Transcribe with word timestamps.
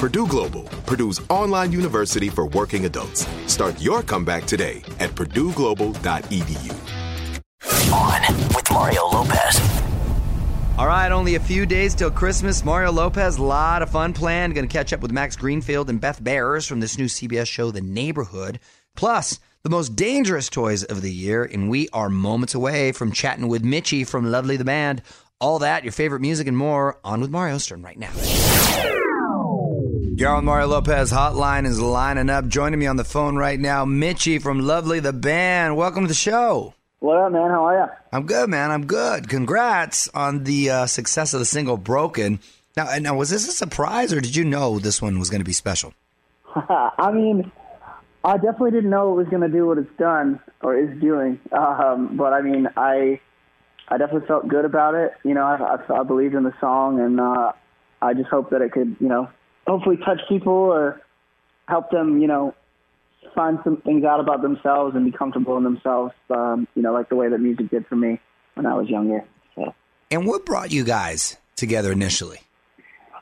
Purdue 0.00 0.26
Global, 0.26 0.62
Purdue's 0.86 1.20
online 1.28 1.72
university 1.72 2.30
for 2.30 2.46
working 2.46 2.86
adults. 2.86 3.26
Start 3.44 3.78
your 3.82 4.02
comeback 4.02 4.46
today 4.46 4.82
at 4.98 5.10
purdueglobal.edu. 5.10 6.72
On 7.92 8.36
with 8.54 8.70
Mario 8.72 9.04
Lopez. 9.08 9.82
All 10.78 10.86
right, 10.86 11.12
only 11.12 11.34
a 11.34 11.40
few 11.40 11.66
days 11.66 11.94
till 11.94 12.10
Christmas. 12.10 12.64
Mario 12.64 12.90
Lopez, 12.90 13.36
a 13.36 13.42
lot 13.42 13.82
of 13.82 13.90
fun 13.90 14.14
planned. 14.14 14.54
Going 14.54 14.66
to 14.66 14.72
catch 14.72 14.94
up 14.94 15.00
with 15.00 15.12
Max 15.12 15.36
Greenfield 15.36 15.90
and 15.90 16.00
Beth 16.00 16.24
Behrs 16.24 16.66
from 16.66 16.80
this 16.80 16.96
new 16.96 17.04
CBS 17.04 17.46
show, 17.46 17.70
The 17.70 17.82
Neighborhood. 17.82 18.58
Plus, 18.96 19.38
the 19.64 19.68
most 19.68 19.96
dangerous 19.96 20.48
toys 20.48 20.82
of 20.82 21.02
the 21.02 21.12
year, 21.12 21.44
and 21.44 21.68
we 21.68 21.90
are 21.90 22.08
moments 22.08 22.54
away 22.54 22.92
from 22.92 23.12
chatting 23.12 23.48
with 23.48 23.62
Mitchy 23.62 24.04
from 24.04 24.30
Lovely 24.30 24.56
the 24.56 24.64
Band. 24.64 25.02
All 25.42 25.58
that, 25.58 25.84
your 25.84 25.92
favorite 25.92 26.20
music, 26.20 26.46
and 26.46 26.56
more 26.56 26.98
on 27.04 27.20
with 27.20 27.28
Mario 27.28 27.58
Stern 27.58 27.82
right 27.82 27.98
now. 27.98 28.12
You're 30.20 30.36
on 30.36 30.44
Mario 30.44 30.66
Lopez 30.66 31.10
hotline 31.10 31.64
is 31.64 31.80
lining 31.80 32.28
up. 32.28 32.46
Joining 32.46 32.78
me 32.78 32.86
on 32.86 32.96
the 32.96 33.04
phone 33.04 33.36
right 33.36 33.58
now, 33.58 33.86
Mitchy 33.86 34.38
from 34.38 34.60
Lovely 34.60 35.00
the 35.00 35.14
Band. 35.14 35.78
Welcome 35.78 36.04
to 36.04 36.08
the 36.08 36.14
show. 36.14 36.74
What 36.98 37.16
up, 37.16 37.32
man? 37.32 37.48
How 37.48 37.64
are 37.64 37.78
you? 37.78 37.86
I'm 38.12 38.26
good, 38.26 38.50
man. 38.50 38.70
I'm 38.70 38.84
good. 38.84 39.30
Congrats 39.30 40.08
on 40.08 40.44
the 40.44 40.68
uh, 40.68 40.86
success 40.86 41.32
of 41.32 41.40
the 41.40 41.46
single 41.46 41.78
"Broken." 41.78 42.38
Now, 42.76 42.98
now, 42.98 43.16
was 43.16 43.30
this 43.30 43.48
a 43.48 43.52
surprise, 43.52 44.12
or 44.12 44.20
did 44.20 44.36
you 44.36 44.44
know 44.44 44.78
this 44.78 45.00
one 45.00 45.18
was 45.18 45.30
going 45.30 45.40
to 45.40 45.44
be 45.46 45.54
special? 45.54 45.94
I 46.54 47.10
mean, 47.14 47.50
I 48.22 48.34
definitely 48.34 48.72
didn't 48.72 48.90
know 48.90 49.12
it 49.12 49.16
was 49.16 49.28
going 49.28 49.40
to 49.40 49.48
do 49.48 49.68
what 49.68 49.78
it's 49.78 49.96
done 49.98 50.38
or 50.60 50.76
is 50.76 51.00
doing. 51.00 51.40
Um, 51.50 52.18
but 52.18 52.34
I 52.34 52.42
mean, 52.42 52.68
I 52.76 53.20
I 53.88 53.96
definitely 53.96 54.28
felt 54.28 54.48
good 54.48 54.66
about 54.66 54.94
it. 54.94 55.12
You 55.24 55.32
know, 55.32 55.46
I, 55.46 55.78
I, 55.78 56.00
I 56.00 56.02
believed 56.02 56.34
in 56.34 56.42
the 56.42 56.52
song, 56.60 57.00
and 57.00 57.18
uh, 57.18 57.52
I 58.02 58.12
just 58.12 58.28
hope 58.28 58.50
that 58.50 58.60
it 58.60 58.72
could, 58.72 58.96
you 59.00 59.08
know, 59.08 59.30
hopefully 59.70 59.96
touch 59.98 60.20
people 60.28 60.52
or 60.52 61.00
help 61.68 61.90
them, 61.90 62.20
you 62.20 62.26
know, 62.26 62.54
find 63.34 63.58
some 63.62 63.76
things 63.82 64.04
out 64.04 64.18
about 64.18 64.42
themselves 64.42 64.96
and 64.96 65.04
be 65.04 65.16
comfortable 65.16 65.56
in 65.56 65.64
themselves. 65.64 66.12
Um, 66.28 66.66
you 66.74 66.82
know, 66.82 66.92
like 66.92 67.08
the 67.08 67.16
way 67.16 67.28
that 67.28 67.38
music 67.38 67.70
did 67.70 67.86
for 67.86 67.96
me 67.96 68.20
when 68.54 68.66
I 68.66 68.74
was 68.74 68.88
younger. 68.88 69.24
So. 69.54 69.74
And 70.10 70.26
what 70.26 70.44
brought 70.44 70.72
you 70.72 70.84
guys 70.84 71.36
together 71.56 71.92
initially? 71.92 72.40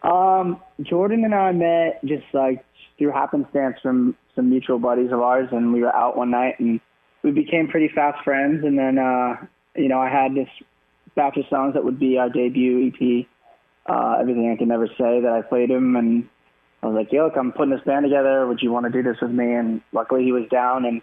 Um, 0.03 0.61
Jordan 0.83 1.25
and 1.25 1.35
I 1.35 1.53
met 1.53 2.01
just 2.05 2.25
like 2.33 2.65
through 2.97 3.11
happenstance 3.11 3.77
from 3.83 4.17
some 4.35 4.49
mutual 4.49 4.79
buddies 4.79 5.13
of 5.13 5.21
ours, 5.21 5.49
and 5.53 5.73
we 5.73 5.83
were 5.83 5.95
out 5.95 6.17
one 6.17 6.31
night 6.31 6.59
and 6.61 6.81
we 7.23 7.31
became 7.31 7.69
pretty 7.69 7.91
fast 7.95 8.23
friends. 8.25 8.65
And 8.65 8.79
then, 8.79 8.99
uh, 8.99 9.37
you 9.77 9.89
know, 9.89 9.99
I 9.99 10.09
had 10.09 10.35
this 10.35 10.49
batch 11.15 11.37
of 11.37 11.45
songs 11.51 11.75
that 11.75 11.85
would 11.85 11.99
be 11.99 12.17
our 12.17 12.31
debut 12.31 12.89
EP, 12.89 13.27
uh, 13.87 14.19
Everything 14.21 14.51
I 14.51 14.57
Can 14.57 14.69
Never 14.69 14.87
Say, 14.87 15.21
that 15.21 15.33
I 15.33 15.43
played 15.43 15.71
him, 15.71 15.97
and 15.97 16.29
I 16.83 16.87
was 16.87 16.95
like, 16.95 17.13
yo, 17.13 17.25
look, 17.25 17.37
I'm 17.37 17.53
putting 17.53 17.71
this 17.73 17.81
band 17.85 18.05
together. 18.05 18.47
Would 18.47 18.61
you 18.63 18.71
want 18.71 18.87
to 18.87 18.93
do 18.93 19.03
this 19.03 19.21
with 19.21 19.33
me? 19.33 19.53
And 19.53 19.81
luckily 19.93 20.25
he 20.25 20.33
was 20.33 20.45
down. 20.51 20.85
And 20.85 20.99
a 21.01 21.03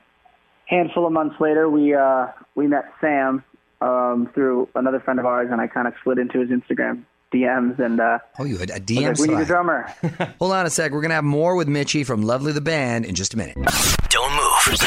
handful 0.67 1.05
of 1.05 1.11
months 1.11 1.35
later, 1.39 1.69
we 1.69 1.93
uh, 1.93 2.27
we 2.55 2.67
met 2.67 2.85
Sam 3.01 3.43
um, 3.81 4.29
through 4.33 4.69
another 4.75 4.99
friend 5.01 5.19
of 5.19 5.25
ours, 5.25 5.49
and 5.51 5.59
I 5.59 5.67
kind 5.67 5.87
of 5.87 5.93
slid 6.03 6.17
into 6.17 6.39
his 6.39 6.49
Instagram 6.49 7.03
DMs. 7.33 7.77
And 7.79 7.99
uh, 7.99 8.19
Oh, 8.39 8.45
you 8.45 8.57
had 8.57 8.69
a 8.69 8.75
I 8.75 8.77
was 8.77 8.85
DM 8.85 9.07
like, 9.09 9.17
we 9.19 9.27
need 9.35 9.41
a 9.41 9.45
drummer. 9.45 9.91
Hold 10.39 10.53
on 10.53 10.65
a 10.65 10.69
sec. 10.69 10.91
We're 10.93 11.01
going 11.01 11.09
to 11.09 11.15
have 11.15 11.23
more 11.25 11.55
with 11.57 11.67
Mitchy 11.67 12.03
from 12.05 12.21
Lovely 12.21 12.53
the 12.53 12.61
Band 12.61 13.03
in 13.05 13.13
just 13.13 13.33
a 13.33 13.37
minute. 13.37 13.57
Don't 14.09 14.31
move. 14.31 14.77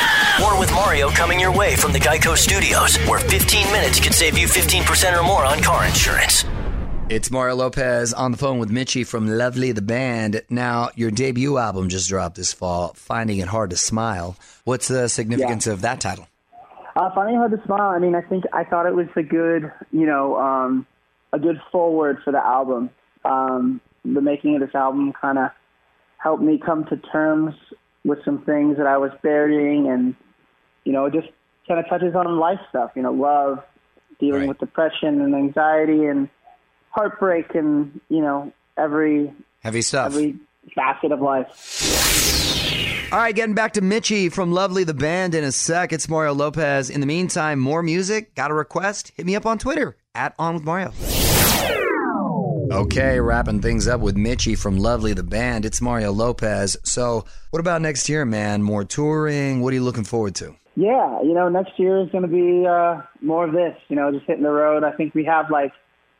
More 0.40 0.58
with 0.58 0.72
Mario 0.72 1.10
coming 1.10 1.38
your 1.38 1.52
way 1.54 1.76
from 1.76 1.92
the 1.92 2.00
Geico 2.00 2.34
Studios, 2.36 2.96
where 3.08 3.20
15 3.20 3.70
minutes 3.72 4.00
could 4.00 4.14
save 4.14 4.38
you 4.38 4.46
15% 4.46 5.18
or 5.18 5.22
more 5.22 5.44
on 5.44 5.62
car 5.62 5.84
insurance. 5.84 6.44
It's 7.10 7.30
Mario 7.30 7.56
Lopez 7.56 8.12
on 8.12 8.32
the 8.32 8.36
phone 8.36 8.58
with 8.58 8.70
Mitchy 8.70 9.02
from 9.02 9.26
Lovely 9.26 9.72
the 9.72 9.80
Band. 9.80 10.42
Now, 10.50 10.90
your 10.94 11.10
debut 11.10 11.56
album 11.56 11.88
just 11.88 12.06
dropped 12.10 12.36
this 12.36 12.52
fall, 12.52 12.92
Finding 12.94 13.38
It 13.38 13.48
Hard 13.48 13.70
to 13.70 13.76
Smile. 13.76 14.36
What's 14.64 14.88
the 14.88 15.08
significance 15.08 15.66
of 15.66 15.80
that 15.80 16.00
title? 16.02 16.28
Uh, 16.94 17.10
finding 17.14 17.36
it 17.36 17.38
hard 17.38 17.52
to 17.52 17.62
smile. 17.64 17.90
I 17.90 17.98
mean, 17.98 18.14
I 18.14 18.20
think 18.20 18.44
I 18.52 18.64
thought 18.64 18.84
it 18.84 18.94
was 18.94 19.06
a 19.16 19.22
good, 19.22 19.72
you 19.90 20.04
know, 20.04 20.36
um, 20.36 20.86
a 21.32 21.38
good 21.38 21.58
forward 21.72 22.18
for 22.24 22.30
the 22.30 22.44
album. 22.44 22.90
Um, 23.24 23.80
the 24.04 24.20
making 24.20 24.56
of 24.56 24.60
this 24.60 24.74
album 24.74 25.14
kind 25.18 25.38
of 25.38 25.50
helped 26.18 26.42
me 26.42 26.58
come 26.64 26.84
to 26.86 26.96
terms 26.98 27.54
with 28.04 28.18
some 28.24 28.42
things 28.42 28.76
that 28.76 28.86
I 28.86 28.98
was 28.98 29.12
burying, 29.22 29.88
and 29.88 30.14
you 30.84 30.92
know, 30.92 31.06
it 31.06 31.14
just 31.14 31.28
kind 31.66 31.80
of 31.80 31.88
touches 31.88 32.14
on 32.14 32.38
life 32.38 32.60
stuff. 32.68 32.90
You 32.96 33.02
know, 33.02 33.12
love, 33.12 33.60
dealing 34.20 34.40
Right. 34.40 34.48
with 34.48 34.58
depression 34.58 35.22
and 35.22 35.34
anxiety, 35.34 36.04
and 36.04 36.28
heartbreak, 36.90 37.54
and 37.54 38.00
you 38.08 38.20
know, 38.20 38.52
every 38.76 39.32
Heavy 39.60 39.82
stuff. 39.82 40.06
every 40.06 40.36
facet 40.74 41.12
of 41.12 41.20
life. 41.20 43.08
All 43.10 43.18
right, 43.18 43.34
getting 43.34 43.54
back 43.54 43.72
to 43.72 43.80
Mitchy 43.80 44.28
from 44.28 44.52
Lovely 44.52 44.84
the 44.84 44.92
Band 44.92 45.34
in 45.34 45.42
a 45.42 45.50
sec. 45.50 45.94
It's 45.94 46.08
Mario 46.10 46.34
Lopez. 46.34 46.90
In 46.90 47.00
the 47.00 47.06
meantime, 47.06 47.58
more 47.58 47.82
music. 47.82 48.34
Got 48.34 48.50
a 48.50 48.54
request? 48.54 49.12
Hit 49.16 49.24
me 49.24 49.34
up 49.34 49.46
on 49.46 49.56
Twitter 49.58 49.96
at 50.14 50.34
On 50.38 50.54
With 50.54 50.64
Mario. 50.64 50.92
Okay, 52.70 53.18
wrapping 53.18 53.62
things 53.62 53.88
up 53.88 54.02
with 54.02 54.14
Mitchy 54.14 54.54
from 54.54 54.76
Lovely 54.76 55.14
the 55.14 55.22
Band. 55.22 55.64
It's 55.64 55.80
Mario 55.80 56.12
Lopez. 56.12 56.76
So, 56.84 57.24
what 57.50 57.60
about 57.60 57.80
next 57.80 58.10
year, 58.10 58.26
man? 58.26 58.62
More 58.62 58.84
touring? 58.84 59.62
What 59.62 59.72
are 59.72 59.76
you 59.76 59.82
looking 59.82 60.04
forward 60.04 60.34
to? 60.36 60.54
Yeah, 60.76 61.22
you 61.22 61.32
know, 61.32 61.48
next 61.48 61.78
year 61.78 62.02
is 62.02 62.10
going 62.10 62.22
to 62.22 62.28
be 62.28 62.66
uh, 62.66 63.00
more 63.22 63.46
of 63.46 63.52
this. 63.54 63.74
You 63.88 63.96
know, 63.96 64.12
just 64.12 64.26
hitting 64.26 64.42
the 64.42 64.50
road. 64.50 64.84
I 64.84 64.92
think 64.92 65.14
we 65.14 65.24
have 65.24 65.50
like, 65.50 65.72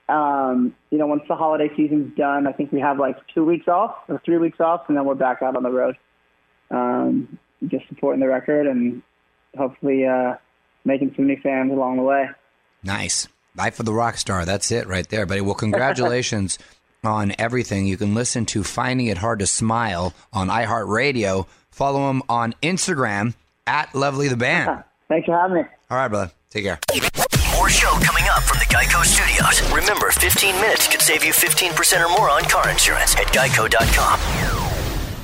um, 0.09 0.75
you 0.91 0.99
know, 0.99 1.07
once 1.07 1.23
the 1.29 1.37
holiday 1.37 1.69
season's 1.77 2.17
done, 2.17 2.47
I 2.47 2.53
think 2.53 2.73
we 2.73 2.81
have 2.81 2.99
like 2.99 3.17
two 3.35 3.45
weeks 3.45 3.69
off 3.69 3.97
or 4.09 4.21
three 4.25 4.39
weeks 4.39 4.61
off, 4.61 4.83
and 4.89 4.97
then 4.97 5.05
we're 5.05 5.15
back 5.15 5.43
out 5.43 5.57
on 5.57 5.63
the 5.63 5.71
road, 5.71 5.97
um, 6.71 7.39
just 7.67 7.87
supporting 7.89 8.21
the 8.21 8.29
record 8.29 8.67
and 8.67 9.03
hopefully 9.57 10.07
uh, 10.07 10.35
making 10.85 11.13
some 11.15 11.27
new 11.27 11.37
fans 11.43 11.71
along 11.71 11.97
the 11.97 12.03
way. 12.03 12.27
Nice. 12.83 13.29
Life 13.57 13.81
of 13.81 13.87
the 13.87 13.93
rock 13.93 14.17
star. 14.17 14.45
That's 14.45 14.71
it 14.71 14.87
right 14.87 15.09
there, 15.09 15.27
buddy. 15.27 15.41
Well, 15.41 15.55
congratulations 15.55 16.59
on 17.05 17.35
everything. 17.39 17.87
You 17.87 17.97
can 17.97 18.15
listen 18.15 18.47
to 18.47 18.63
Finding 18.63 19.07
It 19.07 19.19
Hard 19.19 19.41
to 19.41 19.47
Smile 19.47 20.15
on 20.33 20.49
iHeartRadio. 20.49 21.47
Follow 21.71 22.09
him 22.11 22.23
on 22.29 22.55
Instagram 22.63 23.35
at 23.67 23.95
Lovely 23.95 24.29
the 24.29 24.37
Band. 24.37 24.85
Thanks 25.09 25.27
for 25.27 25.39
having 25.39 25.57
me. 25.57 25.63
All 25.91 25.97
right, 25.97 26.09
brother. 26.09 26.33
Take 26.51 26.65
care. 26.65 26.79
More 27.59 27.69
show 27.69 27.91
coming 27.91 28.23
up 28.31 28.45
from 28.45 28.61
the 28.61 28.67
Geico 28.67 29.05
Studios. 29.05 29.69
Remember, 29.73 30.13
15 30.13 30.55
minutes 30.61 30.87
could 30.87 31.03
save 31.03 31.25
you 31.25 31.33
15% 31.33 32.07
or 32.07 32.09
more 32.17 32.31
on 32.31 32.43
car 32.45 32.71
insurance 32.71 33.17
at 33.17 33.27
geico.com. 33.27 34.21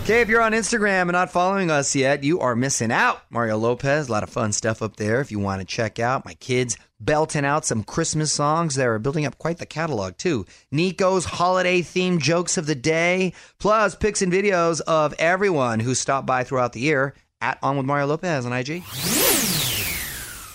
Okay, 0.03 0.21
if 0.21 0.29
you're 0.29 0.43
on 0.43 0.51
Instagram 0.51 1.03
and 1.03 1.13
not 1.13 1.31
following 1.31 1.71
us 1.71 1.95
yet, 1.95 2.25
you 2.25 2.41
are 2.41 2.57
missing 2.57 2.91
out. 2.91 3.23
Mario 3.31 3.57
Lopez, 3.57 4.09
a 4.09 4.13
lot 4.13 4.25
of 4.25 4.31
fun 4.31 4.51
stuff 4.51 4.83
up 4.83 4.97
there 4.97 5.21
if 5.21 5.31
you 5.31 5.39
want 5.39 5.61
to 5.61 5.65
check 5.65 6.01
out. 6.01 6.25
My 6.25 6.35
kids 6.35 6.77
belting 6.99 7.45
out 7.45 7.65
some 7.65 7.85
Christmas 7.85 8.33
songs. 8.33 8.75
They're 8.75 8.99
building 8.99 9.27
up 9.27 9.39
quite 9.39 9.59
the 9.59 9.65
catalog, 9.65 10.17
too. 10.17 10.45
Nico's 10.73 11.25
holiday 11.25 11.83
themed 11.83 12.21
jokes 12.21 12.59
of 12.59 12.67
the 12.67 12.75
day, 12.75 13.33
plus 13.61 13.95
pics 13.95 14.23
and 14.23 14.33
videos 14.33 14.81
of 14.89 15.15
everyone 15.21 15.79
who 15.79 15.95
stopped 15.95 16.27
by 16.27 16.43
throughout 16.43 16.73
the 16.73 16.81
year 16.81 17.15
at 17.41 17.59
On 17.63 17.77
With 17.77 17.87
Mario 17.87 18.07
Lopez 18.09 18.45
on 18.45 18.53
IG. 18.53 18.83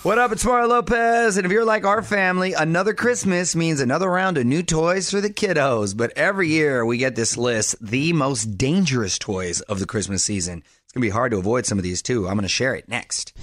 What 0.02 0.16
up? 0.16 0.32
It's 0.32 0.46
Mario 0.46 0.66
Lopez. 0.66 1.36
And 1.36 1.44
if 1.44 1.52
you're 1.52 1.66
like 1.66 1.84
our 1.84 2.00
family, 2.00 2.54
another 2.54 2.94
Christmas 2.94 3.54
means 3.54 3.80
another 3.80 4.10
round 4.10 4.38
of 4.38 4.46
new 4.46 4.62
toys 4.62 5.10
for 5.10 5.20
the 5.20 5.28
kiddos. 5.28 5.94
But 5.94 6.16
every 6.16 6.48
year 6.48 6.86
we 6.86 6.96
get 6.96 7.16
this 7.16 7.36
list 7.36 7.76
the 7.82 8.14
most 8.14 8.56
dangerous 8.56 9.18
toys 9.18 9.60
of 9.60 9.78
the 9.78 9.84
Christmas 9.84 10.24
season. 10.24 10.64
It's 10.84 10.94
to 10.94 11.00
be 11.00 11.10
hard 11.10 11.32
to 11.32 11.38
avoid 11.38 11.66
some 11.66 11.76
of 11.76 11.84
these 11.84 12.00
too. 12.00 12.26
I'm 12.26 12.36
to 12.44 12.48
share 12.48 12.74
it 12.74 12.88
next. 12.88 13.34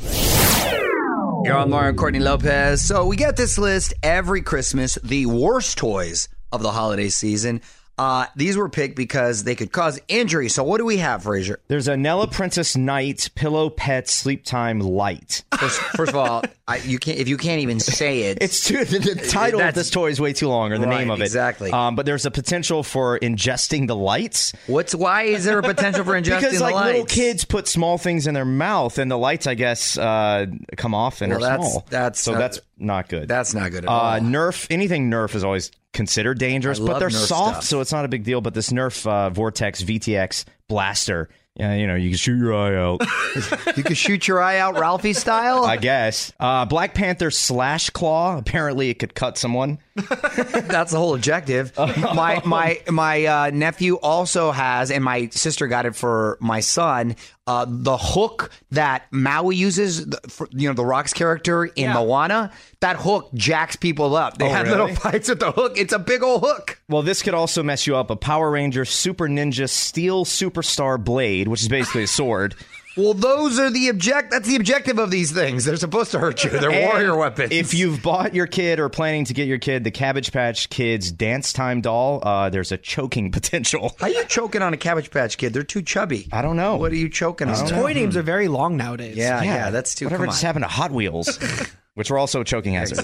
You're 1.43 1.57
on 1.57 1.69
Mario 1.69 1.89
and 1.89 1.97
Courtney 1.97 2.21
Lopez. 2.21 2.81
So 2.81 3.05
we 3.05 3.17
get 3.17 3.37
this 3.37 3.59
list 3.59 3.93
every 4.01 4.41
Christmas 4.41 4.95
the 5.03 5.27
worst 5.27 5.77
toys 5.77 6.27
of 6.51 6.63
the 6.63 6.71
holiday 6.71 7.09
season. 7.09 7.61
Uh, 7.97 8.27
these 8.35 8.55
were 8.55 8.69
picked 8.69 8.95
because 8.95 9.43
they 9.43 9.55
could 9.55 9.71
cause 9.71 9.99
injury. 10.07 10.49
So 10.49 10.63
what 10.63 10.77
do 10.77 10.85
we 10.85 10.97
have, 10.97 11.23
Fraser? 11.23 11.59
There's 11.67 11.87
a 11.87 11.97
Nella 11.97 12.27
Princess 12.27 12.75
Knight 12.77 13.29
Pillow 13.33 13.69
Pet 13.71 14.07
Sleep 14.07 14.43
Time 14.45 14.79
Light. 14.79 15.43
First, 15.57 15.79
first 15.79 16.09
of 16.11 16.15
all, 16.15 16.43
I, 16.67 16.77
you 16.77 16.99
can't 16.99 17.17
if 17.17 17.27
you 17.27 17.37
can't 17.37 17.61
even 17.61 17.79
say 17.79 18.23
it. 18.23 18.37
It's 18.41 18.65
too 18.67 18.85
the, 18.85 18.99
the 18.99 19.15
title 19.27 19.59
of 19.61 19.73
this 19.73 19.89
toy 19.89 20.09
is 20.09 20.21
way 20.21 20.33
too 20.33 20.47
long, 20.47 20.71
or 20.73 20.77
the 20.77 20.85
Right, 20.85 20.99
name 20.99 21.09
of 21.09 21.19
it 21.21 21.23
exactly. 21.23 21.71
Um, 21.71 21.95
but 21.95 22.05
there's 22.05 22.25
a 22.27 22.31
potential 22.31 22.83
for 22.83 23.17
ingesting 23.19 23.87
the 23.87 23.95
lights. 23.95 24.53
What's 24.67 24.93
why 24.93 25.23
is 25.23 25.45
there 25.45 25.57
a 25.57 25.63
potential 25.63 26.03
for 26.03 26.11
ingesting 26.13 26.39
because 26.41 26.57
the 26.59 26.63
like 26.63 26.75
lights? 26.75 26.85
little 26.91 27.05
kids 27.05 27.45
put 27.45 27.67
small 27.67 27.97
things 27.97 28.27
in 28.27 28.35
their 28.35 28.45
mouth, 28.45 28.99
and 28.99 29.09
the 29.09 29.17
lights, 29.17 29.47
I 29.47 29.55
guess, 29.55 29.97
uh, 29.97 30.45
come 30.75 30.93
off 30.93 31.21
and 31.21 31.31
Well, 31.33 31.39
are 31.43 31.49
that's- 31.49 31.71
small. 31.71 31.85
that's 31.89 32.19
so 32.19 32.31
not- 32.33 32.37
that's 32.39 32.59
not 32.77 33.09
good. 33.09 33.27
That's 33.27 33.55
not 33.55 33.71
good 33.71 33.85
at 33.85 33.89
uh, 33.89 33.93
all. 33.93 34.19
Nerf. 34.19 34.67
Anything 34.69 35.09
Nerf 35.09 35.33
is 35.33 35.43
always 35.43 35.71
considered 35.97 36.37
dangerous, 36.39 36.79
I 36.79 36.85
but 36.85 36.99
they're 36.99 37.09
Nerf 37.09 37.27
soft, 37.27 37.55
stuff. 37.55 37.63
so 37.65 37.81
it's 37.81 37.91
not 37.91 38.05
a 38.05 38.07
big 38.07 38.23
deal. 38.23 38.39
But 38.39 38.53
this 38.53 38.69
Nerf 38.71 39.05
uh, 39.05 39.29
Vortex 39.31 39.83
VTX 39.83 40.45
blaster, 40.69 41.27
yeah, 41.55 41.73
you 41.73 41.87
know, 41.87 41.95
you 41.95 42.11
can 42.11 42.17
shoot 42.17 42.37
your 42.37 42.53
eye 42.53 42.75
out. 42.75 43.01
you 43.77 43.83
can 43.83 43.95
shoot 43.95 44.27
your 44.27 44.39
eye 44.39 44.59
out, 44.59 44.79
Ralphie 44.79 45.13
style. 45.13 45.65
I 45.65 45.77
guess. 45.77 46.31
Uh, 46.39 46.65
Black 46.65 46.93
Panther 46.93 47.31
slash 47.31 47.89
claw. 47.89 48.37
Apparently, 48.37 48.91
it 48.91 48.99
could 48.99 49.15
cut 49.15 49.39
someone. 49.39 49.79
That's 49.95 50.91
the 50.91 50.99
whole 50.99 51.15
objective. 51.15 51.75
my 51.75 52.41
my 52.45 52.79
my 52.87 53.25
uh, 53.25 53.49
nephew 53.51 53.95
also 53.95 54.51
has, 54.51 54.91
and 54.91 55.03
my 55.03 55.29
sister 55.29 55.67
got 55.67 55.87
it 55.87 55.95
for 55.95 56.37
my 56.39 56.59
son. 56.59 57.15
Uh, 57.47 57.65
the 57.67 57.97
hook 57.97 58.51
that 58.71 59.03
Maui 59.09 59.55
uses, 59.55 60.05
for, 60.27 60.49
you 60.51 60.67
know, 60.67 60.73
the 60.73 60.83
Rock's 60.85 61.13
character 61.13 61.63
in 61.63 61.91
Moana, 61.93 62.51
that 62.81 62.97
hook 62.97 63.29
jacks 63.33 63.77
people 63.77 64.17
up. 64.17 64.37
They 64.37 64.47
Oh, 64.47 64.49
have 64.49 64.67
really? 64.67 64.79
little 64.91 64.95
fights 65.01 65.29
with 65.29 65.39
the 65.39 65.53
hook. 65.53 65.77
It's 65.77 65.93
a 65.93 65.99
big 65.99 66.21
old 66.23 66.41
hook. 66.41 66.81
Well, 66.89 67.03
this 67.03 67.23
could 67.23 67.33
also 67.33 67.63
mess 67.63 67.87
you 67.87 67.95
up. 67.95 68.09
A 68.09 68.17
Power 68.17 68.51
Ranger 68.51 68.83
Super 68.83 69.29
Ninja 69.29 69.69
Steel 69.69 70.25
Superstar 70.25 71.01
Blade, 71.01 71.47
which 71.47 71.61
is 71.61 71.69
basically 71.69 72.03
a 72.03 72.07
sword. 72.07 72.53
Well, 72.97 73.13
those 73.13 73.59
are 73.59 73.69
the 73.69 73.89
object. 73.89 74.31
That's 74.31 74.47
the 74.47 74.55
objective 74.55 74.97
of 74.97 75.11
these 75.11 75.31
things. 75.31 75.65
They're 75.65 75.75
supposed 75.77 76.11
to 76.11 76.19
hurt 76.19 76.43
you. 76.43 76.49
They're 76.49 76.71
And 76.71 76.89
warrior 76.89 77.15
weapons. 77.15 77.51
If 77.51 77.73
you've 77.73 78.01
bought 78.01 78.33
your 78.33 78.47
kid 78.47 78.79
or 78.79 78.89
planning 78.89 79.25
to 79.25 79.33
get 79.33 79.47
your 79.47 79.59
kid 79.59 79.83
the 79.83 79.91
Cabbage 79.91 80.31
Patch 80.31 80.69
Kids 80.69 81.11
Dance 81.11 81.53
Time 81.53 81.81
doll, 81.81 82.19
uh, 82.27 82.49
there's 82.49 82.71
a 82.71 82.77
choking 82.77 83.31
potential. 83.37 83.95
how 83.99 84.07
are 84.07 84.09
you 84.09 84.25
choking 84.25 84.61
on 84.61 84.73
a 84.73 84.77
Cabbage 84.77 85.11
Patch 85.11 85.37
Kid? 85.37 85.53
They're 85.53 85.63
too 85.63 85.81
chubby. 85.83 86.27
I 86.31 86.41
don't 86.41 86.55
know. 86.57 86.77
What 86.77 86.91
are 86.91 86.95
you 86.95 87.09
choking 87.09 87.49
on? 87.49 87.67
Toy 87.67 87.93
names 87.93 88.17
are 88.17 88.23
very 88.23 88.47
long 88.47 88.77
nowadays. 88.77 89.15
Yeah, 89.15 89.43
yeah, 89.43 89.69
that's 89.69 89.93
too. 89.93 90.05
Whatever 90.05 90.23
come 90.25 90.31
just 90.31 90.43
on. 90.43 90.47
happened 90.47 90.63
to 90.65 90.69
Hot 90.69 90.91
Wheels, 90.91 91.37
which 91.97 92.11
were 92.11 92.19
also 92.19 92.43
choking 92.43 92.75
hazards. 92.75 93.01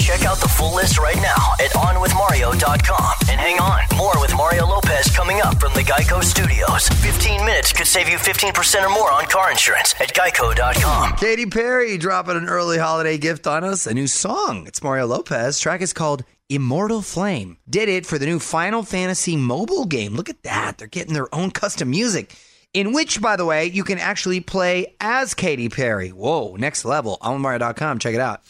Check 0.00 0.24
out 0.24 0.38
the 0.38 0.48
full 0.48 0.74
list 0.74 0.98
right 0.98 1.16
now 1.16 1.54
at 1.60 1.70
OnWithMario.com. 1.70 3.12
And 3.30 3.40
hang 3.40 3.60
on, 3.60 3.82
more 3.96 4.20
with 4.20 4.34
Mario 4.34 4.66
Lopez 4.66 5.14
coming 5.14 5.40
up 5.40 5.60
from 5.60 5.72
the 5.74 5.82
Geico 5.82 6.22
Studios. 6.24 6.88
15 6.88 7.44
minutes 7.44 7.72
could 7.72 7.86
save 7.86 8.08
you 8.08 8.16
15% 8.16 8.84
or 8.84 8.90
more 8.90 9.12
on 9.12 9.26
car 9.26 9.52
insurance 9.52 9.94
at 10.00 10.12
Geico.com. 10.12 11.12
Katy 11.12 11.46
Perry 11.46 11.98
dropping 11.98 12.36
an 12.36 12.48
early 12.48 12.78
holiday 12.78 13.16
gift 13.16 13.46
on 13.46 13.62
us, 13.62 13.86
a 13.86 13.94
new 13.94 14.08
song. 14.08 14.66
It's 14.66 14.82
Mario 14.82 15.06
Lopez. 15.06 15.60
Track 15.60 15.80
is 15.80 15.92
called 15.92 16.24
Immortal 16.48 17.02
Flame. 17.02 17.58
Did 17.70 17.88
it 17.88 18.06
for 18.06 18.18
the 18.18 18.26
new 18.26 18.40
Final 18.40 18.82
Fantasy 18.82 19.36
mobile 19.36 19.84
game. 19.84 20.14
Look 20.14 20.28
at 20.28 20.42
that. 20.42 20.78
They're 20.78 20.88
getting 20.88 21.14
their 21.14 21.32
own 21.32 21.52
custom 21.52 21.90
music. 21.90 22.34
In 22.76 22.92
which, 22.92 23.22
by 23.22 23.36
the 23.36 23.44
way, 23.46 23.64
you 23.64 23.84
can 23.84 23.98
actually 23.98 24.40
play 24.40 24.94
as 25.00 25.32
Katy 25.32 25.70
Perry. 25.70 26.10
Whoa, 26.10 26.56
next 26.56 26.84
level. 26.84 27.16
OnMario.com. 27.22 27.98
Check 27.98 28.14
it 28.14 28.20
out. 28.20 28.42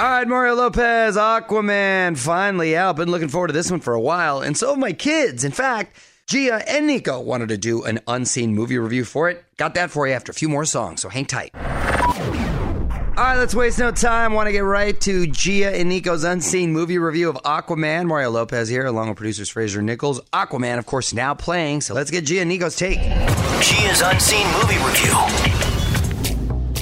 All 0.00 0.06
right, 0.08 0.26
Mario 0.26 0.54
Lopez, 0.54 1.18
Aquaman, 1.18 2.16
finally 2.16 2.74
out. 2.74 2.96
Been 2.96 3.10
looking 3.10 3.28
forward 3.28 3.48
to 3.48 3.52
this 3.52 3.70
one 3.70 3.80
for 3.80 3.92
a 3.92 4.00
while, 4.00 4.40
and 4.40 4.56
so 4.56 4.70
have 4.70 4.78
my 4.78 4.94
kids. 4.94 5.44
In 5.44 5.52
fact, 5.52 5.98
Gia 6.26 6.66
and 6.66 6.86
Nico 6.86 7.20
wanted 7.20 7.50
to 7.50 7.58
do 7.58 7.84
an 7.84 8.00
unseen 8.08 8.54
movie 8.54 8.78
review 8.78 9.04
for 9.04 9.28
it. 9.28 9.44
Got 9.58 9.74
that 9.74 9.90
for 9.90 10.08
you 10.08 10.14
after 10.14 10.32
a 10.32 10.34
few 10.34 10.48
more 10.48 10.64
songs, 10.64 11.02
so 11.02 11.10
hang 11.10 11.26
tight. 11.26 11.54
All 13.14 13.22
right, 13.24 13.36
let's 13.36 13.54
waste 13.54 13.78
no 13.78 13.90
time. 13.90 14.32
Want 14.32 14.46
to 14.46 14.52
get 14.52 14.60
right 14.60 14.98
to 15.02 15.26
Gia 15.26 15.68
and 15.68 15.90
Nico's 15.90 16.24
unseen 16.24 16.72
movie 16.72 16.96
review 16.96 17.28
of 17.28 17.36
Aquaman. 17.44 18.06
Mario 18.06 18.30
Lopez 18.30 18.70
here, 18.70 18.86
along 18.86 19.10
with 19.10 19.18
producers 19.18 19.50
Fraser 19.50 19.82
Nichols. 19.82 20.22
Aquaman, 20.32 20.78
of 20.78 20.86
course, 20.86 21.12
now 21.12 21.34
playing. 21.34 21.82
So 21.82 21.92
let's 21.92 22.10
get 22.10 22.24
Gia 22.24 22.40
and 22.40 22.48
Nico's 22.48 22.74
take. 22.74 22.98
Gia's 23.60 24.00
Unseen 24.00 24.46
Movie 24.54 24.78
Review. 24.82 25.12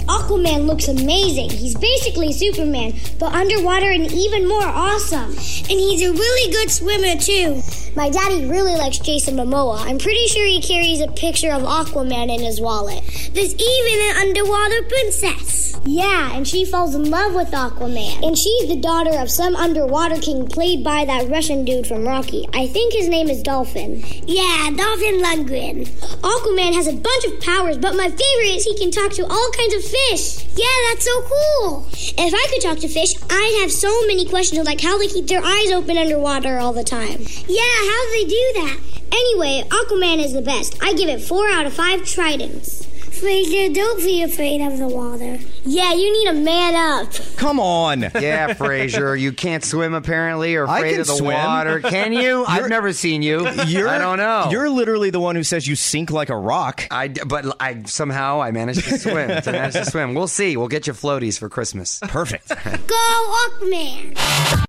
Aquaman 0.07 0.69
looks 0.69 0.87
amazing. 0.87 1.51
He's 1.51 1.75
basically 1.77 2.33
Superman, 2.33 2.95
but 3.19 3.35
underwater 3.35 3.91
and 3.91 4.07
even 4.13 4.47
more 4.47 4.63
awesome. 4.63 5.31
And 5.31 5.81
he's 5.81 6.03
a 6.03 6.13
really 6.13 6.53
good 6.53 6.71
swimmer, 6.71 7.21
too. 7.21 7.61
My 7.97 8.09
daddy 8.09 8.47
really 8.47 8.75
likes 8.77 8.99
Jason 8.99 9.35
Momoa. 9.37 9.81
I'm 9.81 9.99
pretty 9.99 10.27
sure 10.29 10.47
he 10.47 10.63
carries 10.63 11.01
a 11.01 11.09
picture 11.09 11.51
of 11.51 11.63
Aquaman 11.63 12.33
in 12.33 12.41
his 12.41 12.61
wallet. 12.61 13.03
There's 13.33 13.55
even 13.55 14.01
an 14.11 14.17
underwater 14.17 14.83
princess. 14.85 15.77
Yeah, 15.85 16.37
and 16.37 16.47
she 16.47 16.65
falls 16.65 16.95
in 16.95 17.11
love 17.11 17.35
with 17.35 17.51
Aquaman. 17.51 18.25
And 18.27 18.39
she's 18.39 18.69
the 18.69 18.77
daughter 18.77 19.19
of 19.19 19.31
some 19.31 19.57
underwater 19.57 20.21
king 20.21 20.47
played 20.47 20.85
by 20.85 21.05
that 21.07 21.29
Russian 21.29 21.65
dude 21.65 21.87
from 21.87 22.07
Rocky. 22.07 22.47
I 22.53 22.67
think 22.69 22.93
his 22.93 23.09
name 23.09 23.29
is 23.29 23.43
Dolphin. 23.43 24.05
Yeah, 24.27 24.71
Dolphin 24.77 25.21
Lundgren. 25.21 25.89
Aquaman 26.21 26.75
has 26.75 26.87
a 26.87 26.93
bunch 26.93 27.25
of 27.25 27.41
powers, 27.41 27.79
but 27.79 27.97
my 27.97 28.09
favorite 28.09 28.57
is 28.57 28.65
he 28.65 28.77
can 28.77 28.91
talk 28.91 29.13
to 29.13 29.25
all 29.25 29.51
kinds 29.53 29.75
of 29.75 29.83
fish. 29.83 30.47
Yeah, 30.55 30.67
that's 30.89 31.05
so 31.05 31.23
cool. 31.23 31.87
If 31.93 32.35
I 32.35 32.47
could 32.51 32.61
talk 32.61 32.79
to 32.81 32.89
fish, 32.89 33.15
I'd 33.31 33.59
have 33.63 33.73
so 33.73 33.89
many 34.07 34.29
questions 34.29 34.67
like 34.67 34.81
how 34.81 34.99
they 34.99 35.07
keep 35.07 35.27
their 35.27 35.43
eyes 35.43 35.71
open 35.73 35.97
underwater 35.97 36.59
all 36.59 36.73
the 36.73 36.85
time. 36.85 37.25
Yeah, 37.49 37.80
how 37.81 38.05
do 38.05 38.11
they 38.13 38.29
do 38.29 38.53
that? 38.61 38.79
Anyway, 39.13 39.65
Aquaman 39.69 40.23
is 40.25 40.33
the 40.33 40.43
best. 40.43 40.77
I 40.83 40.93
give 40.95 41.09
it 41.09 41.21
four 41.21 41.49
out 41.49 41.67
of 41.67 41.73
five 41.73 42.05
tridents. 42.05 42.87
Fraser, 43.21 43.73
don't 43.73 43.99
be 43.99 44.23
afraid 44.23 44.63
of 44.63 44.79
the 44.79 44.89
water. 44.89 45.39
Yeah, 45.65 45.93
you 45.93 46.13
need 46.13 46.27
to 46.31 46.45
man 46.45 46.75
up. 46.75 47.13
Come 47.37 47.61
on. 47.61 48.11
Yeah, 48.21 48.53
Fraser, 48.55 49.17
you 49.17 49.33
can't 49.33 49.65
swim 49.65 49.95
apparently, 49.95 50.55
or 50.57 50.69
I 50.69 50.79
afraid 50.79 50.93
can 50.93 51.01
of 51.03 51.07
the 51.07 51.17
swim. 51.17 51.37
water. 51.37 51.81
Can 51.81 52.13
you? 52.13 52.45
I've 52.49 52.69
never 52.69 52.93
seen 52.93 53.23
you. 53.23 53.49
You're, 53.67 53.89
I 53.89 53.99
don't 53.99 54.19
know. 54.19 54.49
You're 54.51 54.69
literally 54.69 55.11
the 55.11 55.21
one 55.21 55.37
who 55.37 55.43
says 55.43 55.67
you 55.67 55.75
sink 55.75 56.11
like 56.11 56.29
a 56.29 56.37
rock. 56.37 56.87
I, 56.91 57.09
but 57.09 57.57
I 57.61 57.83
somehow 57.85 58.43
I 58.43 58.51
managed 58.51 58.85
to 58.89 58.99
swim. 58.99 59.31
I 59.47 59.51
managed 59.51 59.77
to 59.77 59.85
swim. 59.87 60.15
We'll 60.15 60.29
see. 60.29 60.57
We'll 60.57 60.69
get 60.69 60.87
you 60.87 60.93
floaties 60.93 61.39
for 61.39 61.49
Christmas. 61.49 61.99
Perfect. 62.03 62.49
Go, 62.49 63.37
Aquaman. 63.49 64.15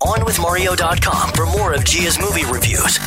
OnWithMario.com 0.01 1.31
for 1.33 1.45
more 1.47 1.73
of 1.73 1.83
Gia's 1.83 2.19
movie 2.19 2.45
reviews. 2.45 2.97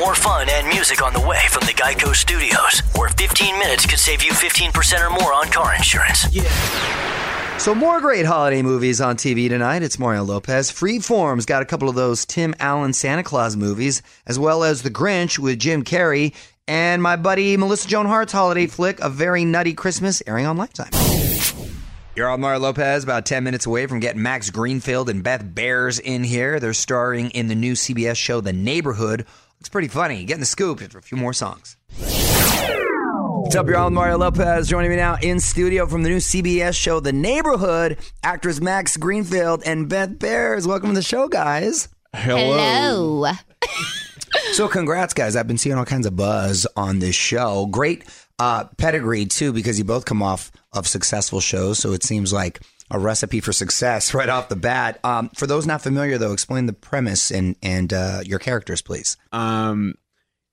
More 0.00 0.14
fun 0.14 0.48
and 0.48 0.66
music 0.66 1.02
on 1.02 1.12
the 1.12 1.20
way 1.20 1.40
from 1.50 1.66
the 1.66 1.74
Geico 1.74 2.14
Studios, 2.16 2.80
where 2.96 3.10
15 3.10 3.58
minutes 3.58 3.84
could 3.84 3.98
save 3.98 4.22
you 4.22 4.32
15% 4.32 5.06
or 5.06 5.10
more 5.10 5.34
on 5.34 5.48
car 5.48 5.74
insurance. 5.74 6.26
Yeah. 6.34 7.58
So 7.58 7.74
more 7.74 8.00
great 8.00 8.24
holiday 8.24 8.62
movies 8.62 9.02
on 9.02 9.18
TV 9.18 9.50
tonight. 9.50 9.82
It's 9.82 9.98
Mario 9.98 10.22
Lopez. 10.24 10.70
Freeform's 10.70 11.44
got 11.44 11.60
a 11.60 11.66
couple 11.66 11.90
of 11.90 11.96
those 11.96 12.24
Tim 12.24 12.54
Allen 12.58 12.94
Santa 12.94 13.22
Claus 13.22 13.56
movies, 13.56 14.00
as 14.26 14.38
well 14.38 14.64
as 14.64 14.80
The 14.80 14.90
Grinch 14.90 15.38
with 15.38 15.58
Jim 15.58 15.84
Carrey, 15.84 16.34
and 16.66 17.02
my 17.02 17.16
buddy 17.16 17.58
Melissa 17.58 17.86
Joan 17.86 18.06
Hart's 18.06 18.32
holiday 18.32 18.66
flick, 18.68 19.00
A 19.00 19.10
Very 19.10 19.44
Nutty 19.44 19.74
Christmas, 19.74 20.22
airing 20.26 20.46
on 20.46 20.56
Lifetime. 20.56 20.92
You're 22.16 22.30
on 22.30 22.40
Mario 22.40 22.60
Lopez, 22.60 23.04
about 23.04 23.26
10 23.26 23.44
minutes 23.44 23.66
away 23.66 23.86
from 23.86 24.00
getting 24.00 24.22
Max 24.22 24.48
Greenfield 24.48 25.10
and 25.10 25.22
Beth 25.22 25.44
Behrs 25.44 26.00
in 26.00 26.24
here. 26.24 26.58
They're 26.58 26.72
starring 26.72 27.28
in 27.32 27.48
the 27.48 27.54
new 27.54 27.74
CBS 27.74 28.16
show, 28.16 28.40
The 28.40 28.54
Neighborhood. 28.54 29.26
Looks 29.60 29.68
pretty 29.68 29.88
funny. 29.88 30.24
Getting 30.24 30.40
the 30.40 30.46
scoop 30.46 30.80
after 30.80 30.96
a 30.96 31.02
few 31.02 31.18
more 31.18 31.34
songs. 31.34 31.76
What's 31.98 33.54
up, 33.56 33.68
y'all? 33.68 33.90
Mario 33.90 34.16
Lopez 34.16 34.66
joining 34.66 34.90
me 34.90 34.96
now 34.96 35.18
in 35.20 35.38
studio 35.38 35.86
from 35.86 36.02
the 36.02 36.08
new 36.08 36.16
CBS 36.16 36.74
show, 36.74 36.98
The 36.98 37.12
Neighborhood. 37.12 37.98
Actors 38.22 38.58
Max 38.62 38.96
Greenfield 38.96 39.62
and 39.66 39.86
Beth 39.86 40.12
Behrs. 40.12 40.66
Welcome 40.66 40.90
to 40.90 40.94
the 40.94 41.02
show, 41.02 41.28
guys. 41.28 41.88
Hello. 42.14 43.30
So, 44.52 44.66
congrats, 44.66 45.12
guys. 45.12 45.36
I've 45.36 45.46
been 45.46 45.58
seeing 45.58 45.76
all 45.76 45.84
kinds 45.84 46.06
of 46.06 46.16
buzz 46.16 46.66
on 46.74 47.00
this 47.00 47.14
show. 47.14 47.66
Great 47.66 48.04
uh, 48.38 48.64
pedigree, 48.78 49.26
too, 49.26 49.52
because 49.52 49.78
you 49.78 49.84
both 49.84 50.06
come 50.06 50.22
off 50.22 50.50
of 50.72 50.86
successful 50.86 51.40
shows. 51.40 51.78
So, 51.78 51.92
it 51.92 52.02
seems 52.02 52.32
like 52.32 52.60
a 52.90 52.98
recipe 52.98 53.40
for 53.40 53.52
success 53.52 54.14
right 54.14 54.28
off 54.28 54.48
the 54.48 54.56
bat. 54.56 54.98
Um, 55.04 55.30
for 55.30 55.46
those 55.46 55.66
not 55.66 55.82
familiar, 55.82 56.18
though, 56.18 56.32
explain 56.32 56.66
the 56.66 56.72
premise 56.72 57.30
and, 57.30 57.56
and 57.62 57.92
uh, 57.92 58.20
your 58.24 58.38
characters, 58.38 58.82
please. 58.82 59.16
Um, 59.32 59.94